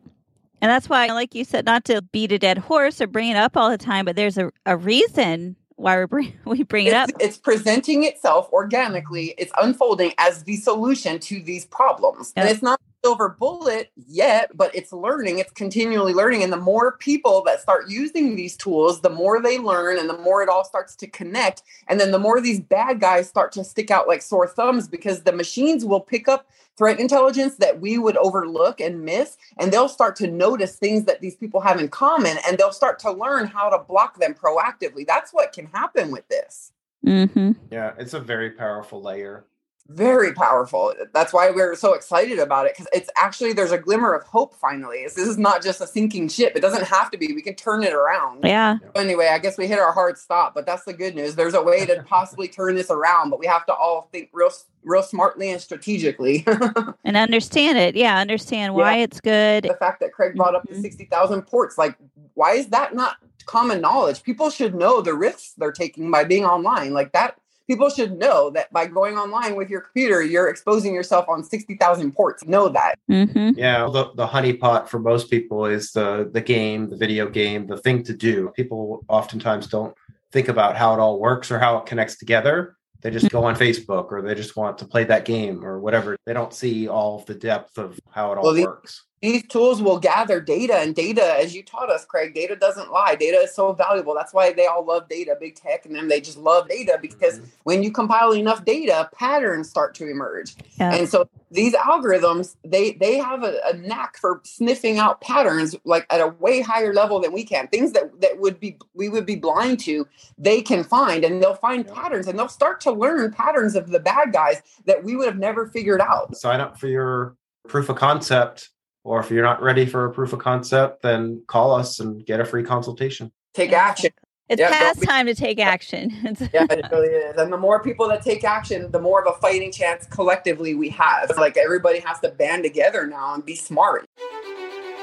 And 0.61 0.69
that's 0.69 0.89
why, 0.89 1.07
like 1.07 1.35
you 1.35 1.43
said, 1.43 1.65
not 1.65 1.85
to 1.85 2.01
beat 2.01 2.31
a 2.31 2.39
dead 2.39 2.57
horse 2.57 2.99
or 2.99 3.07
bring 3.07 3.29
it 3.29 3.37
up 3.37 3.55
all 3.55 3.69
the 3.69 3.77
time, 3.77 4.05
but 4.05 4.15
there's 4.15 4.37
a, 4.37 4.51
a 4.65 4.75
reason 4.75 5.55
why 5.75 5.99
we 5.99 6.05
bring 6.05 6.33
we 6.45 6.63
bring 6.63 6.87
it 6.87 6.93
up. 6.93 7.09
It's, 7.19 7.37
presenting 7.37 8.03
itself 8.03 8.49
organically. 8.51 9.35
It's 9.37 9.51
unfolding 9.61 10.13
as 10.17 10.43
the 10.43 10.57
solution 10.57 11.19
to 11.19 11.41
these 11.41 11.65
problems. 11.65 12.33
And 12.35 12.49
it's 12.49 12.61
not 12.61 12.81
silver 13.07 13.29
bullet 13.29 13.89
yet, 13.95 14.51
but 14.53 14.69
it's 14.75 14.91
learning. 14.91 15.39
It's 15.39 15.53
continually 15.53 16.13
learning. 16.13 16.43
And 16.43 16.51
the 16.51 16.57
more 16.57 16.97
people 16.97 17.41
that 17.45 17.61
start 17.61 17.87
using 17.87 18.35
these 18.35 18.57
tools, 18.57 18.99
the 18.99 19.09
more 19.09 19.41
they 19.41 19.57
learn 19.59 19.97
and 19.97 20.09
the 20.09 20.17
more 20.17 20.43
it 20.43 20.49
all 20.49 20.65
starts 20.65 20.93
to 20.97 21.07
connect. 21.07 21.63
And 21.87 22.01
then 22.01 22.11
the 22.11 22.19
more 22.19 22.41
these 22.41 22.59
bad 22.59 22.99
guys 22.99 23.29
start 23.29 23.53
to 23.53 23.63
stick 23.63 23.91
out 23.91 24.09
like 24.09 24.21
sore 24.21 24.45
thumbs 24.45 24.89
because 24.89 25.23
the 25.23 25.31
machines 25.31 25.85
will 25.85 26.01
pick 26.01 26.27
up 26.27 26.49
threat 26.75 26.99
intelligence 26.99 27.55
that 27.55 27.79
we 27.79 27.97
would 27.97 28.17
overlook 28.17 28.81
and 28.81 29.05
miss 29.05 29.37
and 29.57 29.71
they'll 29.71 29.87
start 29.87 30.17
to 30.17 30.27
notice 30.27 30.75
things 30.75 31.05
that 31.05 31.21
these 31.21 31.35
people 31.35 31.61
have 31.61 31.79
in 31.79 31.87
common 31.87 32.37
and 32.45 32.57
they'll 32.57 32.73
start 32.73 32.99
to 32.99 33.11
learn 33.11 33.47
how 33.47 33.69
to 33.69 33.83
block 33.85 34.19
them 34.19 34.35
proactively 34.35 35.03
that's 35.07 35.31
what 35.31 35.51
can 35.53 35.65
happen 35.67 36.11
with 36.11 36.27
this 36.27 36.71
Mm-hmm. 37.05 37.53
yeah 37.71 37.93
it's 37.97 38.13
a 38.13 38.19
very 38.19 38.51
powerful 38.51 39.01
layer 39.01 39.45
very 39.89 40.33
powerful 40.33 40.93
that's 41.13 41.31
why 41.31 41.49
we're 41.49 41.75
so 41.75 41.93
excited 41.93 42.39
about 42.39 42.65
it 42.65 42.73
because 42.73 42.87
it's 42.93 43.09
actually 43.17 43.53
there's 43.53 43.71
a 43.71 43.77
glimmer 43.77 44.13
of 44.13 44.23
hope 44.23 44.53
finally 44.55 45.03
this 45.03 45.17
is 45.17 45.37
not 45.37 45.63
just 45.63 45.79
a 45.81 45.87
sinking 45.87 46.27
ship 46.27 46.53
it 46.55 46.61
doesn't 46.61 46.83
have 46.85 47.09
to 47.09 47.17
be 47.17 47.33
we 47.33 47.41
can 47.41 47.55
turn 47.55 47.83
it 47.83 47.93
around 47.93 48.43
Yeah. 48.43 48.77
anyway 48.95 49.27
i 49.31 49.39
guess 49.39 49.57
we 49.57 49.65
hit 49.67 49.79
our 49.79 49.91
hard 49.93 50.17
stop 50.17 50.53
but 50.53 50.65
that's 50.65 50.83
the 50.83 50.93
good 50.93 51.15
news 51.15 51.35
there's 51.35 51.53
a 51.53 51.61
way 51.61 51.85
to 51.85 52.03
possibly 52.07 52.47
turn 52.47 52.75
this 52.75 52.91
around 52.91 53.29
but 53.29 53.39
we 53.39 53.45
have 53.47 53.65
to 53.67 53.73
all 53.73 54.09
think 54.11 54.29
real 54.33 54.49
real 54.83 55.03
smartly 55.03 55.51
and 55.51 55.61
strategically 55.61 56.45
And 57.05 57.17
understand 57.17 57.77
it. 57.77 57.95
Yeah. 57.95 58.17
Understand 58.19 58.73
why 58.73 58.97
it's 58.97 59.19
good. 59.21 59.63
the 59.65 59.73
fact 59.75 59.99
that 60.01 60.13
Craig 60.13 60.35
brought 60.35 60.55
up 60.55 60.63
the 60.67 60.75
Mhm. 60.75 60.81
60,000 60.81 61.41
ports. 61.43 61.77
Like, 61.77 61.95
why 62.35 62.53
is 62.53 62.67
that 62.67 62.93
not 62.95 63.17
common 63.45 63.81
knowledge? 63.81 64.23
People 64.23 64.49
should 64.49 64.75
know 64.75 65.01
the 65.01 65.13
risks 65.13 65.53
they're 65.57 65.71
taking 65.73 66.09
by 66.11 66.23
being 66.25 66.45
online. 66.45 66.93
Like, 66.93 67.11
that 67.13 67.35
people 67.67 67.89
should 67.89 68.17
know 68.17 68.49
that 68.51 68.71
by 68.71 68.85
going 68.87 69.17
online 69.17 69.55
with 69.55 69.69
your 69.69 69.81
computer, 69.81 70.23
you're 70.23 70.47
exposing 70.47 70.93
yourself 70.95 71.27
on 71.29 71.43
60,000 71.43 72.11
ports. 72.13 72.45
Know 72.45 72.69
that. 72.69 72.95
Mm-hmm. 73.09 73.51
yeah 73.57 73.87
the, 73.91 74.11
the 74.15 74.25
honeypot 74.27 74.87
for 74.87 74.99
most 74.99 75.29
people 75.29 75.65
is 75.65 75.91
the 75.91 76.29
the 76.31 76.41
game 76.41 76.89
the 76.89 76.97
video 76.97 77.29
game 77.29 77.67
the 77.67 77.77
thing 77.77 78.03
to 78.03 78.13
do 78.13 78.51
people 78.55 79.03
oftentimes 79.07 79.67
don't 79.67 79.93
think 80.31 80.47
about 80.49 80.75
how 80.75 80.93
it 80.93 80.99
all 80.99 81.19
works 81.19 81.51
or 81.51 81.59
how 81.59 81.77
it 81.77 81.85
connects 81.85 82.17
together 82.17 82.75
they 83.01 83.09
just 83.11 83.29
go 83.29 83.43
on 83.45 83.55
facebook 83.55 84.11
or 84.11 84.21
they 84.21 84.35
just 84.35 84.55
want 84.57 84.77
to 84.77 84.85
play 84.85 85.03
that 85.05 85.23
game 85.25 85.63
or 85.63 85.79
whatever 85.79 86.17
they 86.25 86.33
don't 86.33 86.53
see 86.53 86.87
all 86.87 87.19
of 87.19 87.25
the 87.27 87.33
depth 87.35 87.77
of 87.77 87.99
how 88.09 88.31
it 88.31 88.37
all 88.37 88.43
Well, 88.43 88.53
the- 88.53 88.63
works 88.63 89.03
These 89.21 89.47
tools 89.47 89.81
will 89.81 89.99
gather 89.99 90.39
data, 90.39 90.75
and 90.75 90.93
data, 90.93 91.35
as 91.39 91.55
you 91.55 91.63
taught 91.63 91.89
us, 91.89 92.05
Craig, 92.05 92.35
data 92.35 92.55
doesn't 92.55 92.91
lie. 92.91 93.15
Data 93.15 93.37
is 93.37 93.53
so 93.53 93.73
valuable. 93.73 94.13
That's 94.13 94.31
why 94.31 94.53
they 94.53 94.67
all 94.67 94.85
love 94.85 95.09
data, 95.09 95.35
big 95.39 95.55
tech, 95.55 95.85
and 95.87 95.95
them, 95.95 96.07
they 96.07 96.21
just 96.21 96.37
love 96.37 96.69
data 96.69 96.99
because 97.01 97.39
mm-hmm. 97.39 97.49
when 97.63 97.81
you 97.81 97.91
compile 97.91 98.33
enough 98.33 98.63
data, 98.63 99.09
patterns 99.17 99.69
start 99.69 99.95
to 99.95 100.07
emerge. 100.07 100.55
Yeah. 100.79 100.93
And 100.93 101.09
so 101.09 101.27
these 101.49 101.73
algorithms, 101.73 102.57
they 102.63 102.91
they 102.93 103.17
have 103.17 103.43
a, 103.43 103.59
a 103.65 103.73
knack 103.77 104.17
for 104.17 104.41
sniffing 104.43 104.99
out 104.99 105.19
patterns 105.21 105.75
like 105.83 106.05
at 106.11 106.21
a 106.21 106.27
way 106.27 106.61
higher 106.61 106.93
level 106.93 107.19
than 107.19 107.31
we 107.31 107.43
can. 107.43 107.67
Things 107.69 107.93
that 107.93 108.21
that 108.21 108.39
would 108.39 108.59
be 108.59 108.77
we 108.93 109.09
would 109.09 109.25
be 109.25 109.35
blind 109.35 109.79
to, 109.81 110.07
they 110.37 110.61
can 110.61 110.83
find 110.83 111.23
and 111.23 111.41
they'll 111.41 111.55
find 111.55 111.85
Yeah. 111.87 111.93
patterns 111.93 112.27
and 112.27 112.37
they'll 112.37 112.47
start 112.47 112.81
to 112.81 112.91
learn 112.91 113.31
patterns 113.31 113.75
of 113.75 113.89
the 113.89 113.99
bad 113.99 114.31
guys 114.31 114.61
that 114.85 115.03
we 115.03 115.15
would 115.15 115.25
have 115.25 115.39
never 115.39 115.65
figured 115.67 116.01
out. 116.01 116.35
sign 116.37 116.59
up 116.59 116.77
for 116.77 116.87
your 116.87 117.35
proof 117.67 117.89
of 117.89 117.95
concept 117.95 118.69
or 119.07 119.19
if 119.21 119.31
you're 119.31 119.43
not 119.43 119.61
ready 119.61 119.85
for 119.85 120.05
a 120.05 120.11
proof 120.11 120.33
of 120.33 120.39
concept 120.39 121.01
then 121.01 121.41
call 121.47 121.73
us 121.73 121.99
and 121.99 122.25
get 122.25 122.39
a 122.39 122.45
free 122.45 122.63
consultation 122.63 123.31
Take 123.53 123.71
action. 123.73 124.11
It's 124.49 124.59
Yeah, 124.61 124.69
past 124.69 125.01
be- 125.01 125.07
time 125.07 125.25
to 125.25 125.33
take 125.35 125.59
action. 125.59 126.09
Yeah, 126.53 126.65
it 126.69 126.85
really 126.91 127.07
is. 127.07 127.37
And 127.37 127.51
the 127.51 127.57
more 127.57 127.81
people 127.83 128.07
that 128.09 128.21
take 128.21 128.43
action, 128.43 128.91
the 128.91 129.01
more 129.01 129.21
of 129.25 129.35
a 129.35 129.39
fighting 129.41 129.71
chance 129.71 130.05
collectively 130.07 130.73
we 130.75 130.89
have. 130.89 131.31
Like 131.37 131.57
everybody 131.57 131.99
has 131.99 132.19
to 132.21 132.29
band 132.29 132.63
together 132.63 133.07
now 133.07 133.33
and 133.33 133.43
be 133.45 133.55
smart. 133.55 134.05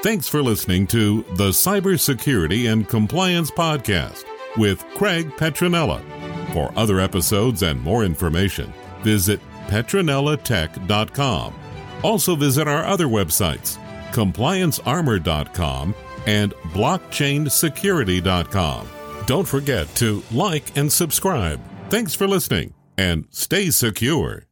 Thanks 0.01 0.27
for 0.27 0.41
listening 0.41 0.87
to 0.87 1.23
the 1.35 1.49
Cybersecurity 1.49 2.71
and 2.71 2.87
Compliance 2.87 3.51
Podcast 3.51 4.23
with 4.57 4.83
Craig 4.95 5.29
Petronella. 5.31 6.01
For 6.53 6.71
other 6.77 6.99
episodes 6.99 7.61
and 7.63 7.81
more 7.81 8.03
information, 8.05 8.73
visit 9.03 9.39
petronellatech.com. 9.67 11.53
Also 12.03 12.35
visit 12.35 12.67
our 12.67 12.83
other 12.85 13.07
websites, 13.07 13.77
compliancearmor.com 14.15 15.93
and 16.25 16.53
blockchainsecurity.com. 16.53 18.87
Don't 19.25 19.47
forget 19.47 19.87
to 19.95 20.23
like 20.31 20.77
and 20.77 20.91
subscribe. 20.91 21.61
Thanks 21.89 22.13
for 22.15 22.27
listening 22.27 22.73
and 22.97 23.27
stay 23.29 23.69
secure. 23.69 24.44